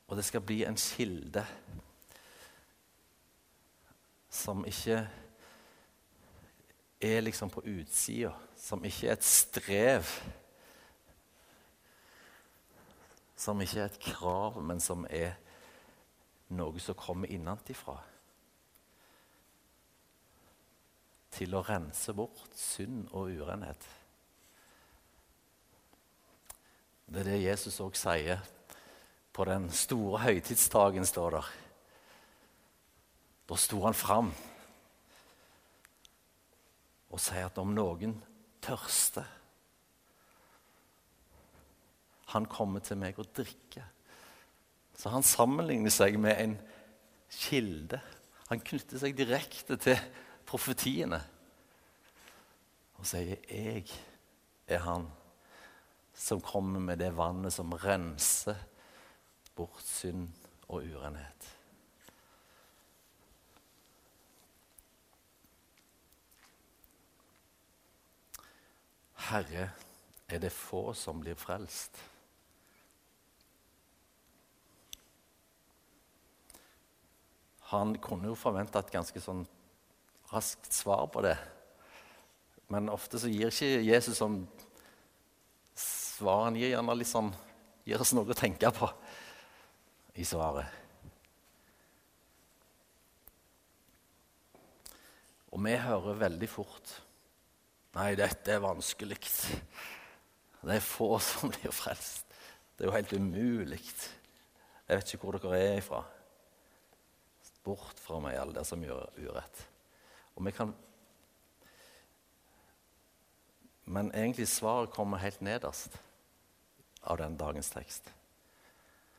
Og 0.08 0.16
det 0.16 0.24
skal 0.24 0.40
bli 0.40 0.62
en 0.64 0.78
kilde 0.78 1.42
som 4.32 4.62
ikke 4.66 5.02
er 7.00 7.20
liksom 7.20 7.50
på 7.50 7.62
utsida, 7.62 8.32
som 8.56 8.84
ikke 8.84 9.08
er 9.08 9.12
et 9.18 9.24
strev. 9.24 10.10
Som 13.38 13.62
ikke 13.62 13.80
er 13.80 13.92
et 13.92 14.00
krav, 14.02 14.58
men 14.62 14.80
som 14.82 15.06
er 15.10 15.36
noe 16.58 16.82
som 16.82 16.98
kommer 16.98 17.30
innenfra. 17.30 17.98
Til 21.38 21.54
å 21.54 21.62
rense 21.62 22.14
bort 22.16 22.56
synd 22.58 23.06
og 23.12 23.30
urenhet. 23.30 23.86
Det 27.08 27.22
er 27.22 27.30
det 27.30 27.42
Jesus 27.44 27.78
òg 27.80 27.94
sier 27.96 28.42
på 29.32 29.46
den 29.46 29.68
store 29.70 30.24
høytidsdagen, 30.26 31.06
står 31.06 31.38
der. 31.38 31.50
Da 33.48 33.56
sto 33.56 33.78
han 33.86 33.96
fram 33.96 34.32
og 37.08 37.20
sier 37.22 37.48
at 37.48 37.58
om 37.60 37.72
noen 37.76 38.18
tørster 38.64 39.26
Han 42.28 42.44
kommer 42.44 42.82
til 42.84 42.98
meg 43.00 43.16
og 43.16 43.30
drikker. 43.32 43.86
Så 44.92 45.08
han 45.08 45.24
sammenligner 45.24 45.88
seg 45.88 46.18
med 46.20 46.36
en 46.36 46.58
kilde. 47.32 48.02
Han 48.50 48.60
knytter 48.60 49.00
seg 49.00 49.16
direkte 49.16 49.78
til 49.80 49.96
profetiene 50.48 51.22
og 52.98 53.06
sier 53.06 53.38
'Jeg 53.48 53.86
er 54.66 54.78
han 54.84 55.06
som 56.14 56.40
kommer 56.40 56.80
med 56.80 56.98
det 56.98 57.16
vannet 57.16 57.52
som 57.52 57.72
renser 57.72 58.56
bort 59.54 59.82
synd 59.86 60.28
og 60.68 60.82
urenhet'. 60.82 61.57
Herre, 69.28 69.68
er 70.28 70.40
det 70.40 70.52
få 70.54 70.92
som 70.96 71.20
blir 71.20 71.36
frelst? 71.36 71.98
Han 77.68 77.92
kunne 78.00 78.30
jo 78.30 78.38
forvente 78.38 78.80
et 78.80 78.92
ganske 78.94 79.20
sånn 79.20 79.42
raskt 80.32 80.72
svar 80.72 81.04
på 81.12 81.20
det. 81.26 81.36
Men 82.72 82.88
ofte 82.92 83.20
så 83.20 83.28
gir 83.28 83.52
ikke 83.52 83.82
Jesus 83.84 84.16
som 84.20 84.40
svar. 85.76 86.46
Han 86.46 86.56
gir 86.56 86.72
gjerne 86.72 86.96
litt 86.96 87.10
sånn 87.10 87.32
Gir 87.88 88.02
oss 88.04 88.10
noe 88.12 88.28
å 88.28 88.36
tenke 88.36 88.68
på 88.76 88.84
i 90.20 90.24
svaret. 90.28 90.68
Og 95.48 95.62
vi 95.64 95.72
hører 95.80 96.18
veldig 96.20 96.50
fort 96.52 96.90
Nei, 97.96 98.12
dette 98.18 98.52
er 98.52 98.60
vanskelig. 98.60 99.18
Det 100.60 100.74
er 100.74 100.84
få 100.84 101.16
som 101.22 101.52
blir 101.52 101.72
frelst. 101.72 102.26
Det 102.76 102.84
er 102.84 102.90
jo 102.90 102.96
helt 102.96 103.14
umulig. 103.16 103.80
Jeg 104.88 104.98
vet 104.98 105.14
ikke 105.14 105.24
hvor 105.24 105.38
dere 105.38 105.60
er 105.60 105.78
ifra. 105.80 106.02
Bort 107.64 108.00
fra 108.00 108.20
meg, 108.22 108.36
alle 108.38 108.56
dere 108.56 108.68
som 108.68 108.84
gjør 108.84 109.08
urett. 109.22 109.64
Og 110.36 110.44
vi 110.46 110.54
kan 110.56 110.74
Men 113.88 114.10
egentlig 114.12 114.44
svaret 114.52 114.90
kommer 114.92 115.16
helt 115.16 115.40
nederst 115.40 115.94
av 117.08 117.16
den 117.16 117.38
dagens 117.40 117.70
tekst. 117.72 118.10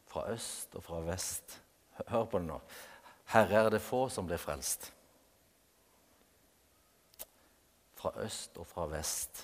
Fra 0.06 0.28
øst 0.30 0.76
og 0.78 0.84
fra 0.86 1.00
vest. 1.08 1.56
Hør 2.06 2.28
på 2.30 2.38
det 2.38 2.52
nå. 2.52 2.60
Herre 3.34 3.64
er 3.64 3.70
det 3.74 3.82
få 3.82 4.04
som 4.14 4.30
blir 4.30 4.38
frelst 4.38 4.92
fra 8.00 8.14
øst 8.24 8.58
og 8.58 8.68
fra 8.68 8.86
vest, 8.88 9.44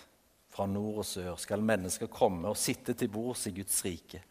fra 0.49 0.65
nord 0.65 1.01
og 1.03 1.06
sør, 1.06 1.36
skal 1.36 1.63
mennesker 1.63 2.08
komme 2.08 2.47
og 2.47 2.58
sitte 2.58 2.93
til 2.93 3.12
bords 3.12 3.45
i 3.49 3.51
Guds 3.58 3.82
rike. 3.86 4.21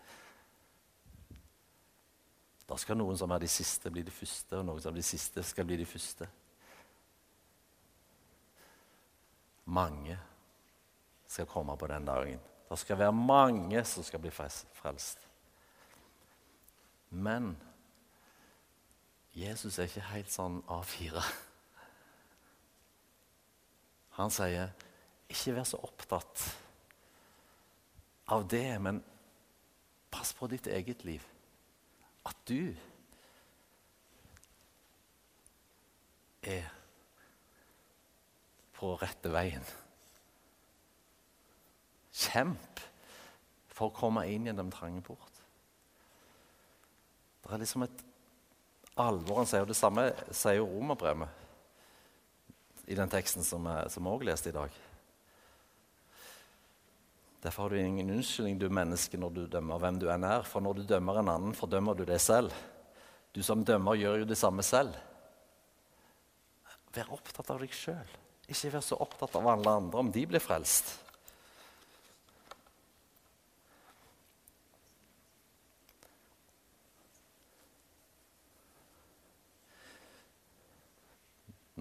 Da 2.65 2.79
skal 2.81 2.97
noen 2.97 3.19
som 3.21 3.35
er 3.35 3.45
de 3.45 3.51
siste, 3.53 3.93
bli 3.93 4.03
de 4.07 4.15
første, 4.15 4.57
og 4.57 4.65
noen 4.65 4.81
som 4.81 4.95
er 4.95 5.03
de 5.03 5.05
siste, 5.05 5.45
skal 5.45 5.69
bli 5.69 5.77
de 5.77 5.89
første. 5.89 6.29
Mange 9.65 10.17
skal 11.29 11.49
komme 11.51 11.77
på 11.77 11.89
den 11.93 12.09
dagen. 12.09 12.41
Det 12.71 12.79
skal 12.81 12.99
være 12.99 13.13
mange 13.13 13.85
som 13.85 14.05
skal 14.05 14.21
bli 14.25 14.33
frelst. 14.33 15.29
Men 17.11 17.53
Jesus 19.35 19.79
er 19.79 19.91
ikke 19.91 20.09
helt 20.15 20.33
sånn 20.33 20.63
A4. 20.71 21.21
Han 24.15 24.31
sier, 24.31 24.71
'Ikke 25.29 25.55
vær 25.57 25.67
så 25.67 25.81
opptatt 25.83 26.45
av 28.31 28.47
det, 28.49 28.81
men 28.81 29.03
pass 30.11 30.33
på 30.33 30.47
ditt 30.47 30.67
eget 30.67 31.05
liv.' 31.05 31.27
At 32.25 32.37
du 32.49 32.75
er 36.43 36.71
på 38.73 38.95
rette 38.97 39.33
veien. 39.33 39.65
Kjemp 42.15 42.81
for 43.69 43.91
å 43.91 43.97
komme 43.97 44.25
inn 44.31 44.47
gjennom 44.47 44.71
trange 44.73 45.03
port. 45.05 45.43
Det 47.43 47.53
er 47.53 47.61
liksom 47.61 47.85
et 47.85 48.05
alvor 48.97 49.43
han 49.43 49.49
sier, 49.51 49.67
det 49.69 49.77
samme 49.77 50.07
sier 50.33 50.63
romerbrevet 50.65 51.44
i 52.87 52.97
den 52.99 53.11
teksten 53.11 53.45
som 53.47 53.67
vi 53.69 54.11
òg 54.11 54.27
leste 54.29 54.51
i 54.51 54.57
dag. 54.57 54.75
Derfor 57.45 57.67
har 57.67 57.75
du 57.75 57.81
ingen 57.81 58.11
unnskyldning, 58.11 58.57
du 58.59 58.71
menneske, 58.73 59.19
når 59.21 59.33
du 59.37 59.43
dømmer 59.53 59.81
hvem 59.83 59.99
du 60.01 60.07
enn 60.09 60.25
er. 60.25 60.47
For 60.49 60.65
når 60.65 60.79
du 60.79 60.87
dømmer 60.89 61.21
en 61.21 61.29
annen, 61.29 61.57
fordømmer 61.57 61.97
du 61.97 62.07
deg 62.09 62.21
selv. 62.23 62.55
Du 63.37 63.43
som 63.45 63.65
dømmer, 63.67 63.99
gjør 64.01 64.23
jo 64.23 64.29
det 64.31 64.39
samme 64.41 64.65
selv. 64.65 64.97
Vær 66.95 67.13
opptatt 67.13 67.51
av 67.53 67.61
deg 67.61 67.75
sjøl. 67.77 68.15
Ikke 68.49 68.73
vær 68.73 68.85
så 68.85 68.97
opptatt 68.97 69.37
av 69.37 69.49
alle 69.53 69.77
andre, 69.83 70.01
om 70.01 70.13
de 70.15 70.25
blir 70.31 70.41
frelst. 70.41 70.95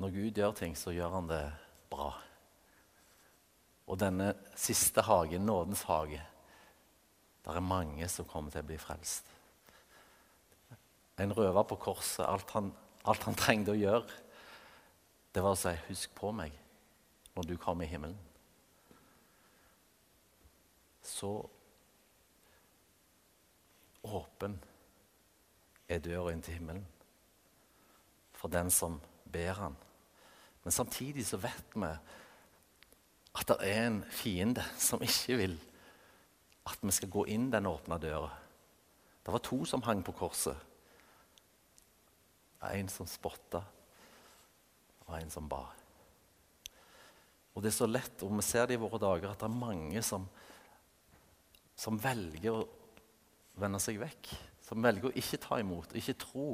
Når 0.04 0.12
Gud 0.12 0.36
gjør 0.36 0.52
ting, 0.52 0.74
så 0.76 0.92
gjør 0.92 1.14
han 1.14 1.28
det 1.30 1.44
bra. 1.88 2.10
Og 3.88 3.96
denne 4.02 4.34
siste 4.60 5.00
hagen, 5.08 5.46
nådens 5.48 5.86
hage, 5.88 6.20
der 7.46 7.56
er 7.56 7.64
mange 7.64 8.08
som 8.12 8.28
kommer 8.28 8.52
til 8.52 8.66
å 8.66 8.68
bli 8.68 8.80
frelst. 8.84 9.30
En 11.24 11.32
røver 11.32 11.64
på 11.70 11.78
korset, 11.86 12.26
alt 12.26 12.52
han, 12.52 12.74
alt 13.08 13.24
han 13.24 13.38
trengte 13.40 13.72
å 13.72 13.80
gjøre, 13.80 14.18
det 15.34 15.44
var 15.46 15.56
å 15.56 15.62
si 15.62 15.72
'Husk 15.72 16.12
på 16.16 16.34
meg 16.36 16.52
når 17.36 17.48
du 17.48 17.56
kommer 17.58 17.86
i 17.86 17.88
himmelen'. 17.88 18.20
Så 21.02 21.32
åpen 24.04 24.60
er 25.88 26.00
døra 26.00 26.32
inn 26.32 26.42
til 26.42 26.54
himmelen 26.54 26.86
for 28.34 28.48
den 28.50 28.70
som 28.70 29.02
ber 29.32 29.54
han. 29.54 29.76
Men 30.64 30.72
samtidig 30.72 31.26
så 31.28 31.40
vet 31.44 31.76
vi 31.76 31.92
at 33.34 33.50
det 33.50 33.58
er 33.66 33.88
en 33.88 34.04
fiende 34.14 34.64
som 34.80 35.02
ikke 35.04 35.38
vil 35.42 35.56
at 36.70 36.80
vi 36.80 36.94
skal 36.96 37.12
gå 37.12 37.26
inn 37.34 37.50
den 37.52 37.68
åpne 37.68 37.98
døra. 38.00 38.32
Det 39.24 39.32
var 39.32 39.44
to 39.44 39.64
som 39.68 39.84
hang 39.84 40.04
på 40.04 40.16
korset. 40.16 40.56
En 42.64 42.88
som 42.88 43.08
spotta, 43.08 43.60
og 45.04 45.18
en 45.18 45.32
som 45.32 45.50
ba. 45.52 45.66
Og 47.54 47.62
det 47.62 47.74
er 47.74 47.76
så 47.76 47.88
lett, 47.90 48.24
og 48.24 48.32
vi 48.38 48.46
ser 48.46 48.70
det 48.70 48.78
i 48.78 48.82
våre 48.82 49.00
dager, 49.04 49.34
at 49.34 49.42
det 49.44 49.50
er 49.50 49.60
mange 49.60 50.02
som, 50.06 50.24
som 51.76 52.00
velger 52.00 52.56
å 52.56 52.64
vende 53.60 53.82
seg 53.84 54.00
vekk. 54.02 54.32
Som 54.64 54.84
velger 54.86 55.12
å 55.12 55.18
ikke 55.20 55.42
ta 55.44 55.60
imot, 55.60 55.92
ikke 56.00 56.16
tro 56.24 56.48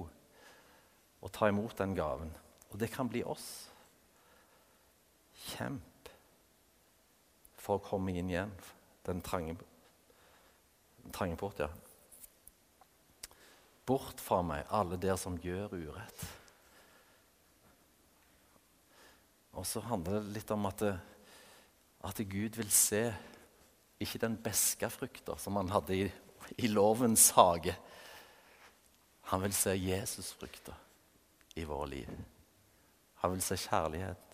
og 1.20 1.32
ta 1.36 1.52
imot 1.52 1.78
den 1.78 1.94
gaven. 1.96 2.34
Og 2.74 2.82
det 2.82 2.90
kan 2.92 3.10
bli 3.10 3.22
oss. 3.22 3.69
Kjemp 5.48 6.12
for 7.60 7.78
å 7.78 7.84
komme 7.84 8.16
inn 8.16 8.32
igjen. 8.32 8.52
Den 9.08 9.22
trange, 9.26 9.56
trange 11.16 11.38
port, 11.40 11.62
ja. 11.62 11.70
Bort 13.90 14.22
fra 14.22 14.42
meg, 14.46 14.68
alle 14.70 15.00
der 15.02 15.18
som 15.18 15.40
gjør 15.42 15.74
urett. 15.74 16.26
Og 19.58 19.66
så 19.66 19.82
handler 19.84 20.20
det 20.20 20.38
litt 20.38 20.52
om 20.54 20.68
at, 20.70 20.84
at 22.06 22.22
Gud 22.30 22.60
vil 22.60 22.70
se 22.72 23.08
ikke 24.00 24.22
den 24.22 24.38
beske 24.40 24.88
frukta 24.94 25.36
som 25.42 25.58
han 25.60 25.72
hadde 25.74 25.98
i, 25.98 26.06
i 26.64 26.70
lovens 26.72 27.32
hage. 27.36 27.74
Han 29.34 29.44
vil 29.44 29.54
se 29.54 29.76
Jesus-frukta 29.76 30.78
i 31.60 31.66
våre 31.68 31.90
liv. 31.92 32.14
Han 33.22 33.36
vil 33.36 33.44
se 33.44 33.58
kjærlighet, 33.60 34.29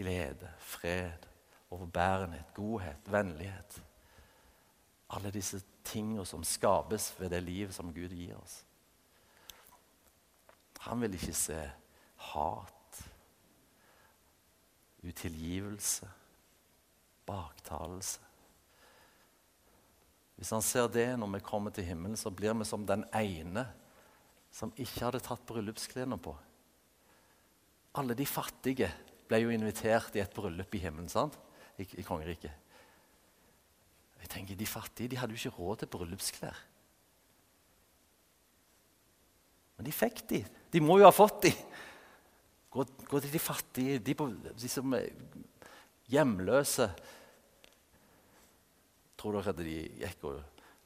glede, 0.00 0.48
fred, 0.58 1.28
overbærenhet, 1.70 2.54
godhet, 2.54 3.12
vennlighet. 3.12 3.82
Alle 5.10 5.30
disse 5.34 5.60
tingene 5.84 6.24
som 6.26 6.44
skapes 6.44 7.12
ved 7.20 7.30
det 7.34 7.42
livet 7.42 7.74
som 7.74 7.92
Gud 7.94 8.14
gir 8.14 8.38
oss. 8.38 8.62
Han 10.86 11.02
vil 11.02 11.14
ikke 11.18 11.36
se 11.36 11.58
hat, 12.32 13.02
utilgivelse, 15.04 16.08
baktalelse. 17.26 18.20
Hvis 20.36 20.50
han 20.56 20.64
ser 20.64 20.88
det 20.88 21.18
når 21.18 21.34
vi 21.34 21.42
kommer 21.44 21.70
til 21.70 21.84
himmelen, 21.84 22.16
så 22.16 22.32
blir 22.32 22.56
vi 22.56 22.64
som 22.64 22.86
den 22.88 23.04
ene 23.12 23.66
som 24.50 24.72
ikke 24.76 25.04
hadde 25.04 25.20
tatt 25.20 25.44
bryllupsklærne 25.46 26.16
på. 26.18 26.32
Alle 28.00 28.16
de 28.16 28.26
fattige 28.26 28.88
ble 29.30 29.38
jo 29.44 29.52
invitert 29.54 30.16
i 30.18 30.24
et 30.24 30.34
bryllup 30.34 30.74
i 30.74 30.82
himmelen 30.82 31.06
sant? 31.10 31.36
I, 31.78 31.86
i 32.02 32.04
kongeriket. 32.04 32.52
Jeg 34.20 34.28
tenker, 34.28 34.58
De 34.58 34.66
fattige 34.66 35.08
de 35.08 35.16
hadde 35.16 35.32
jo 35.32 35.38
ikke 35.40 35.56
råd 35.56 35.76
til 35.80 35.88
bryllupsklær. 35.94 36.58
Men 39.78 39.86
de 39.86 39.92
fikk 39.96 40.28
de. 40.28 40.44
De 40.74 40.80
må 40.84 40.98
jo 41.00 41.08
ha 41.08 41.14
fått 41.14 41.42
de. 41.46 41.52
Gå, 42.70 42.84
gå 43.08 43.20
til 43.22 43.32
de 43.32 43.42
fattige, 43.42 43.98
de, 44.04 44.14
på, 44.14 44.28
de 44.28 44.68
som 44.68 44.92
er 44.94 45.08
hjemløse. 46.12 46.86
Tror 49.16 49.32
dere 49.38 49.50
at 49.54 49.60
de 49.62 49.78
gikk 50.02 50.20
og 50.28 50.36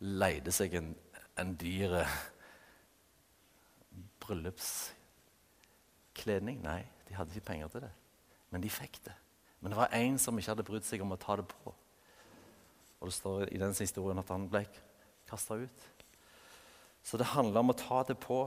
leide 0.05 0.53
seg 0.55 0.75
en, 0.79 0.95
en 1.43 1.51
dyr 1.59 1.91
bryllupskledning? 4.23 6.63
Nei, 6.63 6.83
de 7.09 7.15
hadde 7.19 7.35
ikke 7.35 7.51
penger 7.51 7.69
til 7.75 7.81
det. 7.89 7.95
Men 8.55 8.63
de 8.63 8.71
fikk 8.71 9.01
det. 9.03 9.15
Men 9.59 9.73
det 9.73 9.81
var 9.81 9.97
én 9.99 10.15
som 10.23 10.37
ikke 10.39 10.53
hadde 10.53 10.67
brydd 10.69 10.87
seg 10.87 11.03
om 11.03 11.17
å 11.17 11.19
ta 11.19 11.35
det 11.41 11.49
på. 11.51 11.73
Og 13.01 13.11
det 13.11 13.17
står 13.17 13.49
i 13.51 13.59
den 13.59 13.75
historien 13.75 14.21
at 14.23 14.31
han 14.31 14.47
ble 14.49 14.63
kasta 15.27 15.57
ut. 15.59 15.87
Så 17.03 17.19
det 17.19 17.33
handler 17.35 17.65
om 17.65 17.73
å 17.75 17.77
ta 17.77 18.05
det 18.07 18.15
på. 18.23 18.45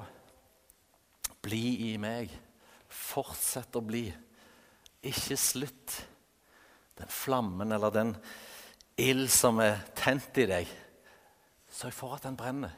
Bli 1.43 1.91
i 1.91 1.91
meg. 1.99 2.31
Fortsett 2.87 3.75
å 3.75 3.83
bli. 3.83 4.05
Ikke 5.11 5.35
slutt. 5.37 5.97
Den 6.97 7.11
flammen 7.11 7.75
eller 7.75 7.91
den 7.93 8.15
ild 8.97 9.27
som 9.29 9.59
er 9.61 9.83
tent 9.99 10.39
i 10.41 10.47
deg, 10.49 10.71
sørg 11.69 11.93
for 11.93 12.15
at 12.15 12.25
den 12.25 12.39
brenner. 12.39 12.73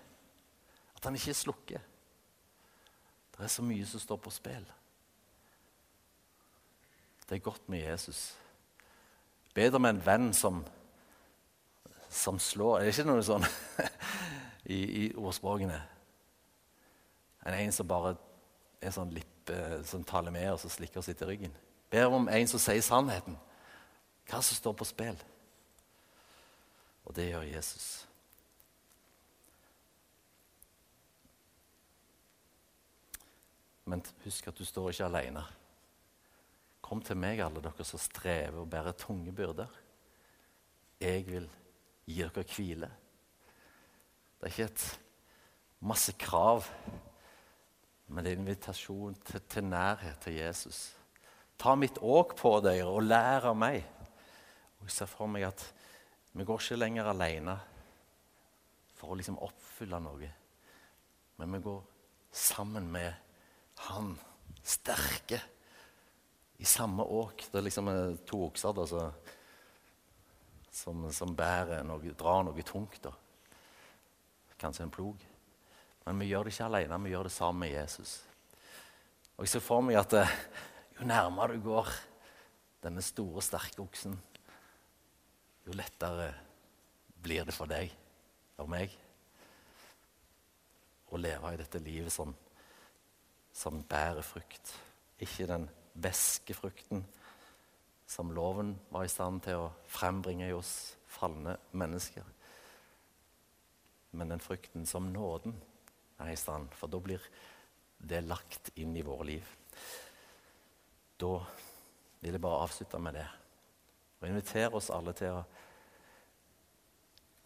At 0.98 1.06
den 1.06 1.16
ikke 1.16 1.38
slukker. 1.38 1.86
Det 3.38 3.46
er 3.46 3.54
så 3.54 3.64
mye 3.64 3.86
som 3.88 4.02
står 4.04 4.20
på 4.20 4.34
spill. 4.36 4.66
Det 7.30 7.38
er 7.38 7.46
godt 7.46 7.70
med 7.70 7.84
Jesus. 7.84 8.34
Bedre 9.54 9.80
med 9.80 9.90
en 9.90 10.06
venn 10.06 10.30
som 10.34 10.64
som 12.10 12.40
slår. 12.40 12.80
Er 12.80 12.88
det 12.88 12.96
ikke 12.98 13.06
noe 13.06 13.24
sånn 13.24 13.46
i, 14.76 14.80
i 14.80 15.04
ordspråkene? 15.14 15.78
Enn 17.46 17.58
en 17.60 17.74
som 17.74 17.88
bare 17.88 18.16
er 18.82 18.94
sånn 18.96 19.14
lippe, 19.14 19.60
som 19.88 20.04
taler 20.08 20.34
med 20.34 20.50
oss 20.52 20.66
og 20.68 20.74
slikker 20.74 21.02
oss 21.02 21.12
etter 21.12 21.30
ryggen. 21.30 21.54
Bedre 21.90 22.18
om 22.18 22.28
en 22.30 22.50
som 22.50 22.62
sier 22.62 22.82
sannheten. 22.86 23.38
Hva 24.30 24.42
som 24.46 24.58
står 24.58 24.76
på 24.78 24.90
spill. 24.90 25.18
Og 27.06 27.16
det 27.18 27.30
gjør 27.30 27.48
Jesus. 27.50 27.88
Men 33.90 34.04
husk 34.26 34.50
at 34.50 34.58
du 34.58 34.66
står 34.66 34.92
ikke 34.94 35.08
alene. 35.08 35.46
Kom 36.90 37.04
til 37.06 37.20
meg, 37.22 37.38
alle 37.44 37.62
dere 37.62 37.86
som 37.86 38.02
strever 38.02 38.64
og 38.64 38.70
bærer 38.72 38.98
tunge 38.98 39.32
byrder. 39.36 39.70
Jeg 41.00 41.26
vil 41.28 41.50
Gi 42.10 42.24
dere 42.26 42.44
hvile. 42.50 42.88
Det 44.40 44.48
er 44.48 44.54
ikke 44.54 44.66
et 44.66 44.86
masse 45.86 46.16
krav, 46.18 46.64
men 48.08 48.26
det 48.26 48.32
er 48.32 48.40
en 48.40 48.48
invitasjon 48.48 49.18
til, 49.28 49.44
til 49.46 49.68
nærhet 49.70 50.18
til 50.24 50.40
Jesus. 50.40 50.80
Ta 51.60 51.76
mitt 51.78 52.00
åk 52.02 52.34
på 52.40 52.56
dere 52.66 52.88
og 52.90 53.06
lær 53.06 53.46
av 53.52 53.60
meg. 53.62 53.84
Og 54.80 54.88
Jeg 54.88 54.96
ser 54.96 55.12
for 55.12 55.30
meg 55.30 55.46
at 55.52 55.62
vi 56.34 56.48
går 56.48 56.64
ikke 56.64 56.80
lenger 56.80 57.12
alene 57.12 57.60
for 58.98 59.14
å 59.14 59.20
liksom 59.20 59.38
oppfylle 59.44 60.00
noe, 60.02 60.32
men 61.38 61.54
vi 61.56 61.62
går 61.64 61.80
sammen 62.36 62.90
med 62.92 63.14
Han 63.86 64.16
sterke 64.66 65.40
i 66.60 66.68
samme 66.68 67.04
åk. 67.04 67.46
Det 67.52 67.60
er 67.60 67.66
liksom 67.66 67.90
to 68.28 68.44
okser. 68.50 68.76
da, 68.76 68.86
så 68.88 69.04
som, 70.72 71.06
som 71.14 71.36
bærer 71.36 71.84
noe, 71.88 72.14
drar 72.18 72.44
noe 72.48 72.64
tungt. 72.68 73.02
Da. 73.04 73.14
Kanskje 74.60 74.86
en 74.86 74.94
plog. 74.94 75.24
Men 76.06 76.20
vi 76.22 76.30
gjør 76.32 76.48
det 76.48 76.54
ikke 76.56 76.68
alene, 76.70 77.00
vi 77.04 77.14
gjør 77.14 77.28
det 77.28 77.34
sammen 77.36 77.64
med 77.66 77.74
Jesus. 77.76 78.20
Og 79.38 79.46
Jeg 79.46 79.54
ser 79.54 79.64
for 79.64 79.86
meg 79.86 80.00
at 80.00 80.16
eh, 80.20 80.38
jo 81.00 81.08
nærmere 81.08 81.56
du 81.56 81.64
går 81.64 81.92
denne 82.84 83.04
store, 83.04 83.44
sterke 83.44 83.84
oksen, 83.84 84.16
jo 85.68 85.76
lettere 85.76 86.32
blir 87.20 87.46
det 87.48 87.56
for 87.56 87.70
deg 87.70 87.92
og 88.60 88.70
meg 88.72 88.96
å 91.10 91.20
leve 91.20 91.54
i 91.54 91.60
dette 91.60 91.82
livet 91.84 92.14
som, 92.14 92.32
som 93.56 93.80
bærer 93.88 94.24
frukt. 94.26 94.74
Ikke 95.20 95.48
den 95.50 95.68
beske 96.02 96.56
frukten, 96.58 97.04
som 98.10 98.32
loven 98.34 98.74
var 98.90 99.06
i 99.06 99.12
stand 99.12 99.44
til 99.46 99.66
å 99.66 99.72
frembringe 99.92 100.50
i 100.50 100.56
oss 100.56 100.96
falne 101.10 101.58
mennesker. 101.78 102.26
Men 104.12 104.34
den 104.34 104.42
frukten 104.42 104.88
som 104.90 105.12
nåden 105.14 105.54
er 106.20 106.34
i 106.34 106.40
stand, 106.40 106.74
for 106.76 106.90
da 106.92 107.00
blir 107.04 107.24
det 108.00 108.24
lagt 108.26 108.72
inn 108.80 108.96
i 108.98 109.06
våre 109.06 109.28
liv. 109.30 109.52
Da 111.20 111.36
vil 112.20 112.36
jeg 112.36 112.44
bare 112.44 112.64
avslutte 112.66 113.00
med 113.02 113.20
det 113.20 113.28
og 114.20 114.28
invitere 114.28 114.76
oss 114.76 114.90
alle 114.92 115.14
til 115.16 115.38
å 115.38 115.44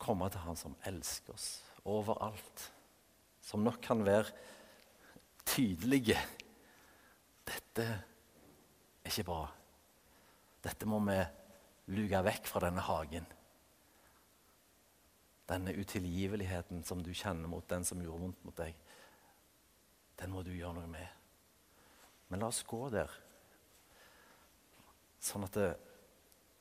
komme 0.02 0.30
til 0.34 0.42
Han 0.44 0.58
som 0.58 0.74
elsker 0.90 1.36
oss 1.36 1.50
overalt. 1.86 2.70
Som 3.44 3.64
nok 3.66 3.82
kan 3.84 4.02
være 4.06 4.32
tydelige. 5.46 6.18
Dette 7.46 7.86
er 9.04 9.12
ikke 9.12 9.28
bra. 9.28 9.44
Dette 10.64 10.88
må 10.88 11.00
vi 11.04 11.18
luke 11.94 12.22
vekk 12.24 12.48
fra 12.48 12.64
denne 12.64 12.84
hagen. 12.88 13.26
Denne 15.50 15.76
utilgiveligheten 15.76 16.86
som 16.88 17.04
du 17.04 17.12
kjenner 17.12 17.52
mot 17.52 17.68
den 17.70 17.84
som 17.84 18.02
gjorde 18.02 18.24
vondt 18.24 18.46
mot 18.48 18.58
deg, 18.58 18.78
den 20.20 20.32
må 20.32 20.44
du 20.46 20.54
gjøre 20.54 20.78
noe 20.78 20.88
med. 20.88 21.10
Men 22.32 22.42
la 22.42 22.50
oss 22.50 22.64
gå 22.66 22.80
der, 22.94 23.12
sånn 25.24 25.44
at 25.46 25.58
det 25.58 25.70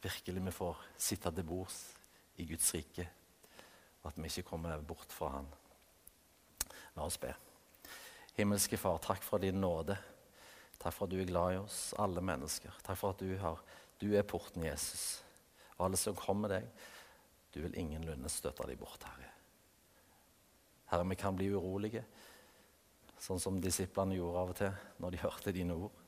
virkelig 0.02 0.42
vi 0.48 0.55
får 0.55 0.81
sitte 0.98 1.31
til 1.31 1.46
bords 1.46 1.78
i 2.42 2.46
Guds 2.48 2.72
rike, 2.74 3.07
og 4.02 4.11
at 4.11 4.18
vi 4.18 4.31
ikke 4.31 4.50
kommer 4.50 4.83
bort 4.83 5.14
fra 5.14 5.31
Han. 5.37 5.48
La 6.96 7.07
oss 7.07 7.20
be. 7.22 7.31
Himmelske 8.37 8.76
Far, 8.81 8.98
takk 8.98 9.22
for 9.22 9.38
din 9.38 9.61
nåde. 9.62 9.96
Takk 10.82 10.96
for 10.96 11.06
at 11.06 11.14
du 11.14 11.20
er 11.22 11.28
glad 11.28 11.54
i 11.54 11.60
oss, 11.62 11.92
alle 12.02 12.22
mennesker. 12.24 12.74
Takk 12.82 12.98
for 12.98 13.14
at 13.14 13.22
du 13.22 13.36
har 13.38 13.62
du 14.02 14.16
er 14.18 14.26
porten, 14.26 14.64
Jesus. 14.66 15.22
Og 15.76 15.86
alle 15.86 15.98
som 16.00 16.16
kommer 16.18 16.50
deg, 16.56 16.66
du 17.54 17.60
vil 17.62 17.76
ingenlunde 17.78 18.30
støte 18.32 18.66
dem 18.66 18.80
bort, 18.80 19.04
Herre. 19.06 19.28
Herre, 20.90 21.06
vi 21.08 21.18
kan 21.20 21.36
bli 21.38 21.46
urolige, 21.54 22.02
sånn 23.22 23.40
som 23.40 23.60
disiplene 23.62 24.16
gjorde 24.18 24.40
av 24.40 24.50
og 24.50 24.58
til 24.58 24.80
når 25.04 25.14
de 25.14 25.20
hørte 25.22 25.54
dine 25.54 25.76
ord. 25.86 26.00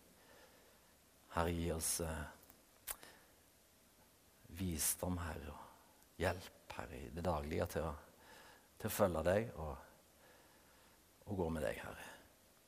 Herre, 1.37 1.55
gi 1.55 1.71
oss 1.75 1.93
eh, 2.03 2.99
visdom, 4.59 5.21
Herre, 5.23 5.55
og 5.55 6.19
hjelp, 6.25 6.67
Herre, 6.75 6.99
i 6.99 7.15
det 7.15 7.25
daglige 7.31 7.71
til 7.77 7.87
å, 7.87 7.95
til 8.81 8.91
å 8.91 8.97
følge 8.99 9.25
deg 9.31 9.55
og, 9.55 9.73
og 11.31 11.41
gå 11.45 11.49
med 11.55 11.67
deg, 11.69 11.81
Herre. 11.87 12.13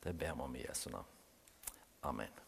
Det 0.06 0.14
ber 0.14 0.38
vi 0.38 0.46
om 0.46 0.58
i 0.62 0.66
Jesu 0.68 0.88
navn. 0.94 1.15
Amen. 2.04 2.45